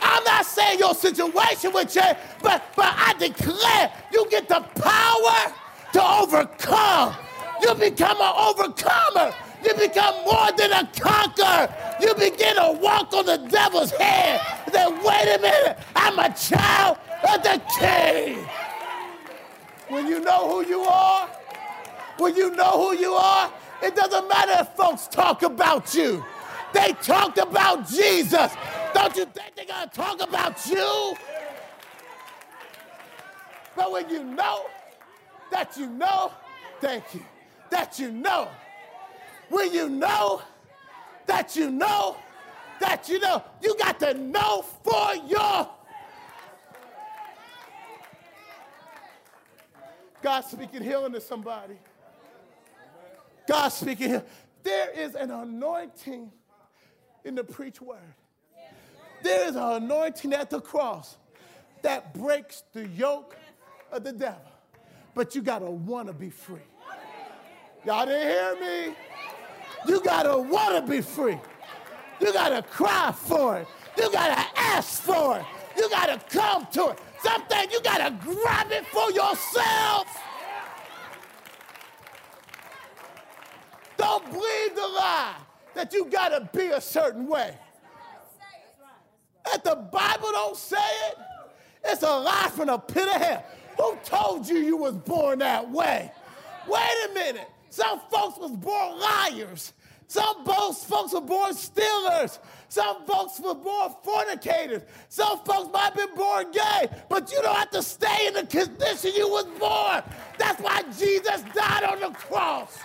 I'm 0.00 0.24
not 0.24 0.44
saying 0.46 0.78
your 0.78 0.94
situation 0.94 1.72
will 1.72 1.84
change, 1.84 2.18
but, 2.42 2.64
but 2.76 2.92
I 2.96 3.14
declare 3.18 3.92
you 4.12 4.26
get 4.30 4.48
the 4.48 4.60
power 4.60 5.54
to 5.92 6.02
overcome. 6.02 7.14
You 7.62 7.74
become 7.74 8.16
an 8.20 8.34
overcomer. 8.36 9.34
You 9.64 9.74
become 9.74 10.24
more 10.24 10.50
than 10.56 10.72
a 10.72 10.90
conqueror. 10.98 11.72
You 12.00 12.14
begin 12.14 12.56
to 12.56 12.78
walk 12.80 13.12
on 13.12 13.26
the 13.26 13.38
devil's 13.48 13.92
head. 13.92 14.40
Then 14.72 14.94
wait 15.04 15.36
a 15.36 15.38
minute, 15.40 15.78
I'm 15.94 16.18
a 16.18 16.34
child 16.34 16.98
of 17.22 17.42
the 17.42 17.62
king. 17.78 18.44
When 19.88 20.06
you 20.06 20.20
know 20.20 20.48
who 20.48 20.68
you 20.68 20.80
are, 20.80 21.28
when 22.18 22.34
you 22.34 22.50
know 22.50 22.88
who 22.88 22.96
you 22.96 23.12
are, 23.12 23.52
it 23.82 23.94
doesn't 23.94 24.28
matter 24.28 24.62
if 24.62 24.68
folks 24.76 25.06
talk 25.08 25.42
about 25.42 25.94
you. 25.94 26.24
They 26.72 26.92
talked 27.02 27.38
about 27.38 27.88
Jesus. 27.88 28.52
Don't 28.94 29.16
you 29.16 29.26
think 29.26 29.54
they're 29.54 29.66
gonna 29.66 29.90
talk 29.92 30.22
about 30.22 30.66
you? 30.66 31.14
But 33.74 33.90
when 33.92 34.08
you 34.08 34.24
know 34.24 34.66
that 35.50 35.76
you 35.76 35.86
know, 35.86 36.32
thank 36.80 37.14
you, 37.14 37.24
that 37.70 37.98
you 37.98 38.10
know, 38.10 38.48
when 39.48 39.72
you 39.72 39.88
know 39.88 40.42
that 41.26 41.56
you 41.56 41.70
know 41.70 42.16
that 42.82 43.08
you 43.08 43.20
know, 43.20 43.42
you 43.62 43.76
got 43.78 43.98
to 44.00 44.14
know 44.14 44.62
for 44.82 45.14
your. 45.26 45.68
God 50.22 50.42
speaking 50.42 50.82
healing 50.82 51.12
to 51.12 51.20
somebody. 51.20 51.74
God 53.48 53.68
speaking 53.68 54.08
healing. 54.08 54.24
There 54.62 54.90
is 54.90 55.14
an 55.14 55.30
anointing 55.30 56.30
in 57.24 57.34
the 57.34 57.44
preach 57.44 57.80
word. 57.80 57.98
There 59.22 59.48
is 59.48 59.56
an 59.56 59.82
anointing 59.84 60.32
at 60.32 60.50
the 60.50 60.60
cross 60.60 61.16
that 61.82 62.14
breaks 62.14 62.62
the 62.72 62.86
yoke 62.88 63.36
of 63.90 64.04
the 64.04 64.12
devil. 64.12 64.40
But 65.14 65.34
you 65.34 65.42
gotta 65.42 65.70
wanna 65.70 66.12
be 66.12 66.30
free. 66.30 66.60
Y'all 67.84 68.06
didn't 68.06 68.28
hear 68.28 68.56
me? 68.60 68.94
You 69.86 70.00
gotta 70.02 70.38
wanna 70.38 70.82
be 70.82 71.00
free. 71.00 71.38
You 72.20 72.32
gotta 72.32 72.62
cry 72.62 73.12
for 73.12 73.58
it. 73.58 73.66
You 73.96 74.10
gotta 74.12 74.46
ask 74.56 75.02
for 75.02 75.38
it. 75.38 75.44
You 75.76 75.90
gotta 75.90 76.20
come 76.30 76.66
to 76.72 76.90
it. 76.90 76.98
Something 77.22 77.70
you 77.70 77.80
gotta 77.82 78.16
grab 78.20 78.72
it 78.72 78.86
for 78.86 79.10
yourself. 79.12 80.06
Don't 83.96 84.24
believe 84.24 84.74
the 84.74 84.88
lie 84.88 85.36
that 85.74 85.92
you 85.92 86.06
gotta 86.06 86.48
be 86.52 86.66
a 86.66 86.80
certain 86.80 87.26
way. 87.26 87.56
That 89.44 89.62
the 89.64 89.76
Bible 89.76 90.30
don't 90.32 90.56
say 90.56 90.76
it, 91.08 91.18
it's 91.84 92.02
a 92.02 92.06
lie 92.06 92.50
from 92.54 92.66
the 92.66 92.78
pit 92.78 93.06
of 93.06 93.20
hell. 93.20 93.44
Who 93.78 93.96
told 94.04 94.48
you 94.48 94.58
you 94.58 94.76
was 94.76 94.94
born 94.94 95.38
that 95.40 95.70
way? 95.70 96.10
Wait 96.68 97.08
a 97.10 97.14
minute. 97.14 97.48
Some 97.70 98.00
folks 98.10 98.38
was 98.38 98.50
born 98.52 99.00
liars. 99.00 99.72
Some 100.12 100.44
folks, 100.44 100.84
folks 100.84 101.14
were 101.14 101.22
born 101.22 101.54
stealers. 101.54 102.38
Some 102.68 103.06
folks 103.06 103.40
were 103.40 103.54
born 103.54 103.94
fornicators. 104.02 104.82
Some 105.08 105.38
folks 105.38 105.72
might 105.72 105.84
have 105.84 105.94
been 105.94 106.14
born 106.14 106.50
gay, 106.50 106.90
but 107.08 107.32
you 107.32 107.40
don't 107.40 107.56
have 107.56 107.70
to 107.70 107.82
stay 107.82 108.26
in 108.26 108.34
the 108.34 108.44
condition 108.44 109.12
you 109.16 109.26
was 109.26 109.46
born. 109.58 110.02
That's 110.36 110.60
why 110.60 110.82
Jesus 110.98 111.42
died 111.54 111.84
on 111.84 112.00
the 112.00 112.10
cross. 112.10 112.78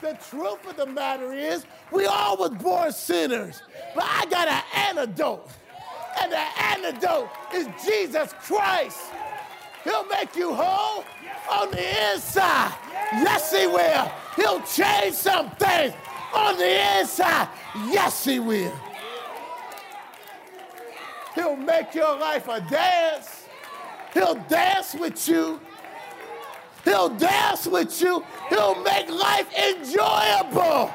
The 0.00 0.18
truth 0.30 0.66
of 0.66 0.78
the 0.78 0.86
matter 0.86 1.30
is, 1.34 1.66
we 1.92 2.06
all 2.06 2.38
was 2.38 2.52
born 2.52 2.90
sinners, 2.90 3.60
but 3.94 4.04
I 4.04 4.24
got 4.30 4.48
an 4.48 4.62
antidote. 4.96 5.50
And 6.22 6.32
the 6.32 6.38
antidote 6.38 7.28
is 7.52 7.68
Jesus 7.84 8.32
Christ. 8.40 8.98
He'll 9.84 10.06
make 10.06 10.34
you 10.34 10.54
whole 10.54 11.04
on 11.52 11.70
the 11.70 12.14
inside. 12.14 12.72
Yes, 13.12 13.52
he 13.52 13.66
will. 13.66 14.10
He'll 14.36 14.60
change 14.62 15.14
some 15.14 15.50
things 15.52 15.94
on 16.34 16.56
the 16.58 17.00
inside. 17.00 17.48
Yes, 17.88 18.24
he 18.24 18.38
will. 18.38 18.72
He'll 21.34 21.56
make 21.56 21.94
your 21.94 22.18
life 22.18 22.48
a 22.48 22.60
dance. 22.60 23.44
He'll 24.14 24.36
dance 24.48 24.94
with 24.94 25.28
you. 25.28 25.60
He'll 26.84 27.10
dance 27.10 27.66
with 27.66 28.00
you. 28.00 28.24
He'll 28.48 28.80
make 28.82 29.10
life 29.10 29.48
enjoyable. 29.54 30.94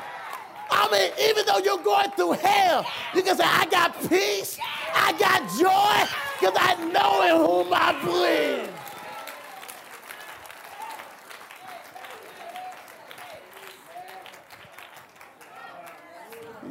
I 0.74 0.90
mean, 0.90 1.12
even 1.30 1.46
though 1.46 1.60
you're 1.60 1.84
going 1.84 2.10
through 2.12 2.32
hell, 2.32 2.86
you 3.14 3.22
can 3.22 3.36
say, 3.36 3.44
I 3.46 3.66
got 3.66 3.94
peace, 4.10 4.58
I 4.94 5.12
got 5.20 5.42
joy, 5.60 6.08
because 6.40 6.58
I 6.58 6.76
know 6.92 7.22
in 7.24 7.36
whom 7.46 7.74
I 7.74 7.92
believe. 8.02 8.71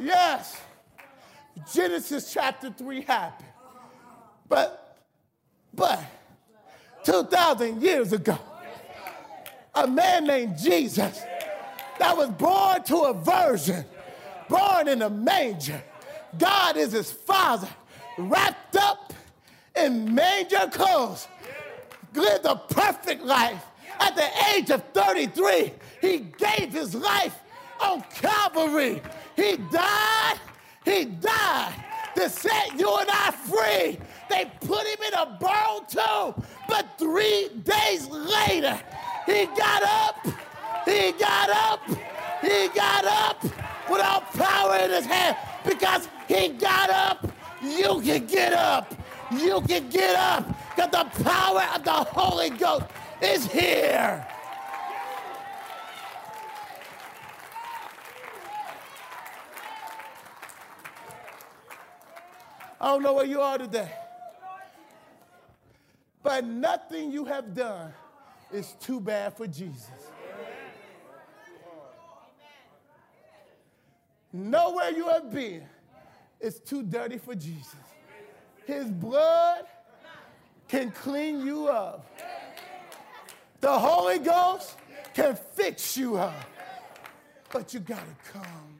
Yes, 0.01 0.59
Genesis 1.71 2.33
chapter 2.33 2.71
3 2.71 3.01
happened. 3.01 3.49
But, 4.49 4.97
but, 5.73 6.03
2,000 7.03 7.81
years 7.81 8.11
ago, 8.11 8.37
a 9.75 9.87
man 9.87 10.25
named 10.25 10.57
Jesus 10.57 11.21
that 11.99 12.17
was 12.17 12.29
born 12.29 12.83
to 12.83 12.97
a 12.97 13.13
virgin, 13.13 13.85
born 14.49 14.87
in 14.87 15.03
a 15.03 15.09
manger. 15.09 15.81
God 16.37 16.77
is 16.77 16.93
his 16.93 17.11
father, 17.11 17.69
wrapped 18.17 18.75
up 18.75 19.13
in 19.75 20.13
manger 20.13 20.67
clothes, 20.71 21.27
lived 22.13 22.45
a 22.45 22.55
perfect 22.55 23.23
life. 23.23 23.63
At 23.99 24.15
the 24.15 24.27
age 24.55 24.71
of 24.71 24.83
33, 24.93 25.73
he 26.01 26.17
gave 26.17 26.73
his 26.73 26.95
life 26.95 27.37
on 27.79 28.03
Calvary. 28.15 29.01
He 29.35 29.57
died, 29.71 30.39
he 30.85 31.05
died 31.05 31.73
to 32.15 32.29
set 32.29 32.77
you 32.79 32.95
and 32.97 33.09
I 33.09 33.31
free. 33.31 33.97
They 34.29 34.51
put 34.61 34.85
him 34.87 34.99
in 35.07 35.13
a 35.13 35.37
burrow 35.39 35.85
tomb, 35.87 36.43
but 36.67 36.87
three 36.97 37.49
days 37.63 38.07
later, 38.07 38.79
he 39.25 39.45
got 39.47 39.83
up, 39.83 40.27
he 40.85 41.11
got 41.13 41.49
up, 41.49 41.81
he 42.41 42.67
got 42.69 43.05
up 43.05 43.43
without 43.89 44.33
power 44.33 44.77
in 44.77 44.91
his 44.91 45.05
hand 45.05 45.37
because 45.65 46.07
he 46.27 46.49
got 46.49 46.89
up. 46.89 47.31
You 47.61 48.01
can 48.01 48.25
get 48.25 48.53
up. 48.53 48.93
You 49.31 49.61
can 49.61 49.89
get 49.89 50.15
up 50.15 50.47
because 50.75 50.91
the 50.91 51.23
power 51.23 51.63
of 51.75 51.83
the 51.83 51.91
Holy 51.91 52.49
Ghost 52.49 52.85
is 53.21 53.45
here. 53.51 54.25
I 62.81 62.87
don't 62.87 63.03
know 63.03 63.13
where 63.13 63.25
you 63.25 63.39
are 63.41 63.59
today. 63.59 63.91
But 66.23 66.45
nothing 66.45 67.11
you 67.11 67.25
have 67.25 67.53
done 67.53 67.93
is 68.51 68.75
too 68.79 68.99
bad 68.99 69.37
for 69.37 69.45
Jesus. 69.45 69.91
Nowhere 74.33 74.89
you 74.89 75.07
have 75.09 75.31
been 75.31 75.63
is 76.39 76.59
too 76.59 76.81
dirty 76.81 77.19
for 77.19 77.35
Jesus. 77.35 77.75
His 78.65 78.85
blood 78.85 79.65
can 80.67 80.89
clean 80.89 81.45
you 81.45 81.67
up. 81.67 82.05
The 83.59 83.77
Holy 83.77 84.17
Ghost 84.17 84.75
can 85.13 85.35
fix 85.35 85.95
you 85.95 86.17
up. 86.17 86.33
But 87.51 87.75
you 87.75 87.79
gotta 87.79 88.15
come. 88.33 88.79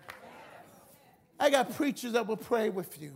I 1.39 1.51
got 1.51 1.75
preachers 1.75 2.13
that 2.13 2.25
will 2.25 2.37
pray 2.37 2.69
with 2.69 2.99
you, 2.99 3.11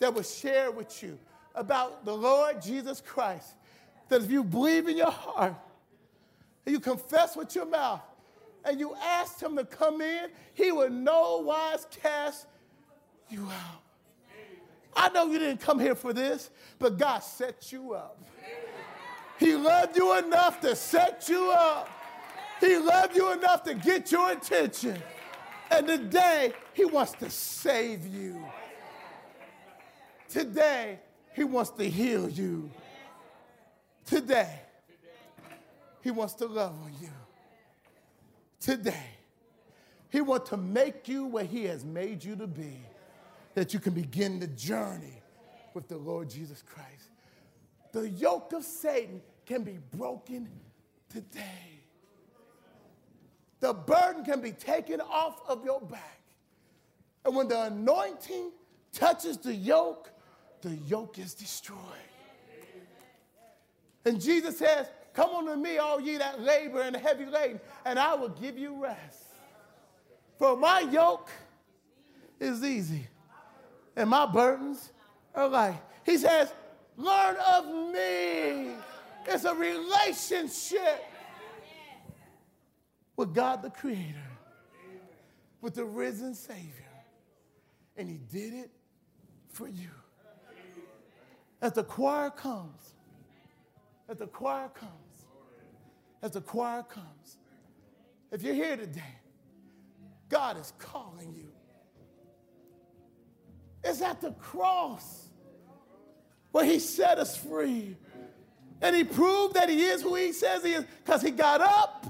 that 0.00 0.12
will 0.12 0.22
share 0.22 0.70
with 0.70 1.02
you 1.02 1.18
about 1.54 2.04
the 2.04 2.14
Lord 2.14 2.60
Jesus 2.60 3.00
Christ. 3.00 3.54
That 4.08 4.22
if 4.22 4.30
you 4.30 4.42
believe 4.42 4.88
in 4.88 4.96
your 4.96 5.10
heart, 5.10 5.54
and 6.66 6.72
you 6.72 6.80
confess 6.80 7.36
with 7.36 7.54
your 7.54 7.66
mouth, 7.66 8.02
and 8.64 8.80
you 8.80 8.94
ask 9.02 9.40
him 9.40 9.56
to 9.56 9.64
come 9.64 10.00
in, 10.00 10.28
he 10.54 10.72
will 10.72 10.90
no 10.90 11.38
wise 11.38 11.86
cast 12.02 12.46
you 13.28 13.44
out. 13.44 13.82
I 14.96 15.08
know 15.10 15.26
you 15.26 15.38
didn't 15.38 15.60
come 15.60 15.78
here 15.78 15.94
for 15.94 16.12
this, 16.12 16.50
but 16.78 16.98
God 16.98 17.20
set 17.20 17.72
you 17.72 17.94
up. 17.94 18.20
He 19.38 19.54
loved 19.54 19.96
you 19.96 20.18
enough 20.18 20.60
to 20.60 20.76
set 20.76 21.28
you 21.28 21.50
up. 21.52 21.88
He 22.60 22.76
loved 22.76 23.16
you 23.16 23.32
enough 23.32 23.62
to 23.64 23.74
get 23.74 24.12
your 24.12 24.32
attention. 24.32 25.00
And 25.70 25.86
today, 25.86 26.52
he 26.74 26.84
wants 26.84 27.12
to 27.12 27.30
save 27.30 28.06
you. 28.06 28.44
Today, 30.30 31.00
he 31.34 31.44
wants 31.44 31.70
to 31.70 31.88
heal 31.88 32.28
you. 32.28 32.70
Today, 34.06 34.60
he 36.02 36.10
wants 36.10 36.34
to 36.34 36.46
love 36.46 36.74
on 36.82 36.92
you. 37.00 37.10
Today, 38.60 39.06
he 40.10 40.20
wants 40.20 40.50
to 40.50 40.56
make 40.56 41.08
you 41.08 41.24
what 41.24 41.46
he 41.46 41.64
has 41.64 41.84
made 41.84 42.22
you 42.24 42.36
to 42.36 42.46
be. 42.46 42.78
that 43.54 43.74
you 43.74 43.80
can 43.80 43.92
begin 43.92 44.38
the 44.38 44.46
journey 44.46 45.22
with 45.74 45.88
the 45.88 45.96
Lord 45.96 46.30
Jesus 46.30 46.62
Christ. 46.62 47.10
The 47.92 48.08
yoke 48.08 48.52
of 48.52 48.64
Satan 48.64 49.20
can 49.44 49.64
be 49.64 49.78
broken 49.96 50.48
today. 51.08 51.80
The 53.58 53.74
burden 53.74 54.24
can 54.24 54.40
be 54.40 54.52
taken 54.52 55.00
off 55.00 55.42
of 55.48 55.64
your 55.64 55.80
back. 55.80 56.20
And 57.24 57.34
when 57.36 57.48
the 57.48 57.64
anointing 57.64 58.52
touches 58.92 59.36
the 59.36 59.54
yoke, 59.54 60.10
the 60.62 60.74
yoke 60.86 61.18
is 61.18 61.34
destroyed. 61.34 61.78
And 64.04 64.20
Jesus 64.20 64.58
says, 64.58 64.86
Come 65.12 65.30
unto 65.30 65.60
me, 65.60 65.78
all 65.78 66.00
ye 66.00 66.16
that 66.18 66.40
labor 66.40 66.82
and 66.82 66.94
heavy 66.96 67.26
laden, 67.26 67.60
and 67.84 67.98
I 67.98 68.14
will 68.14 68.28
give 68.28 68.56
you 68.56 68.82
rest. 68.82 69.24
For 70.38 70.56
my 70.56 70.80
yoke 70.80 71.28
is 72.38 72.64
easy, 72.64 73.06
and 73.96 74.08
my 74.08 74.24
burdens 74.26 74.92
are 75.34 75.48
light. 75.48 75.80
He 76.04 76.16
says, 76.16 76.52
Learn 76.96 77.36
of 77.36 77.66
me. 77.92 78.72
It's 79.26 79.44
a 79.44 79.54
relationship 79.54 81.04
with 83.16 83.34
God 83.34 83.62
the 83.62 83.70
Creator, 83.70 84.30
with 85.60 85.74
the 85.74 85.84
risen 85.84 86.34
Savior. 86.34 86.62
And 87.96 88.08
He 88.08 88.16
did 88.16 88.54
it 88.54 88.70
for 89.48 89.68
you. 89.68 89.90
As 91.62 91.72
the 91.72 91.84
choir 91.84 92.30
comes, 92.30 92.94
as 94.08 94.18
the 94.18 94.26
choir 94.26 94.68
comes, 94.68 94.92
as 96.22 96.32
the 96.32 96.40
choir 96.40 96.82
comes, 96.82 97.36
if 98.30 98.42
you're 98.42 98.54
here 98.54 98.76
today, 98.76 99.16
God 100.28 100.58
is 100.58 100.72
calling 100.78 101.34
you. 101.34 101.48
It's 103.82 104.00
at 104.00 104.20
the 104.20 104.32
cross 104.32 105.26
where 106.52 106.64
He 106.64 106.78
set 106.78 107.18
us 107.18 107.36
free. 107.36 107.96
And 108.80 108.96
He 108.96 109.04
proved 109.04 109.54
that 109.54 109.68
He 109.68 109.82
is 109.82 110.02
who 110.02 110.14
He 110.14 110.32
says 110.32 110.64
He 110.64 110.72
is 110.72 110.84
because 111.04 111.22
He 111.22 111.30
got 111.30 111.60
up 111.60 112.06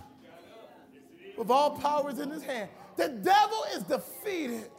with 1.37 1.51
all 1.51 1.71
powers 1.79 2.19
in 2.19 2.31
His 2.31 2.43
hand. 2.43 2.69
The 2.97 3.09
devil 3.09 3.65
is 3.75 3.83
defeated. 3.85 4.71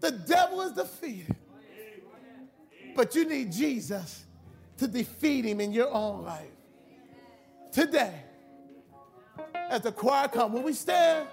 The 0.00 0.12
devil 0.12 0.62
is 0.62 0.72
defeated. 0.72 1.36
But 2.96 3.14
you 3.14 3.26
need 3.26 3.52
Jesus 3.52 4.24
to 4.78 4.88
defeat 4.88 5.44
him 5.44 5.60
in 5.60 5.72
your 5.72 5.92
own 5.92 6.24
life. 6.24 6.48
Today, 7.70 8.22
as 9.54 9.82
the 9.82 9.92
choir 9.92 10.28
comes, 10.28 10.54
when 10.54 10.62
we 10.62 10.72
stand, 10.72 11.28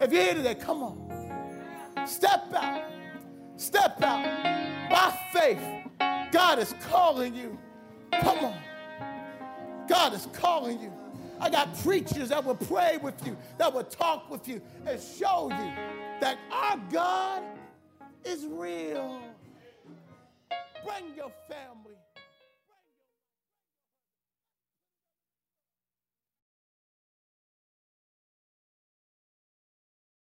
if 0.00 0.12
you're 0.12 0.22
here 0.22 0.34
today, 0.34 0.54
come 0.54 0.82
on. 0.82 2.06
Step 2.06 2.52
out. 2.54 2.84
Step 3.56 4.00
out. 4.02 4.90
By 4.90 5.18
faith, 5.32 5.60
God 6.30 6.60
is 6.60 6.74
calling 6.88 7.34
you. 7.34 7.58
Come 8.20 8.38
on. 8.44 8.58
God 9.88 10.14
is 10.14 10.28
calling 10.32 10.80
you. 10.80 10.92
I 11.40 11.50
got 11.50 11.76
preachers 11.82 12.28
that 12.28 12.44
will 12.44 12.54
pray 12.54 12.98
with 13.02 13.26
you, 13.26 13.36
that 13.58 13.72
will 13.74 13.84
talk 13.84 14.30
with 14.30 14.46
you, 14.46 14.62
and 14.86 15.00
show 15.00 15.48
you 15.50 15.72
that 16.20 16.38
our 16.52 16.80
God 16.92 17.42
is 18.24 18.46
real. 18.46 19.20
Bring 20.84 21.14
your 21.16 21.30
family. 21.48 21.81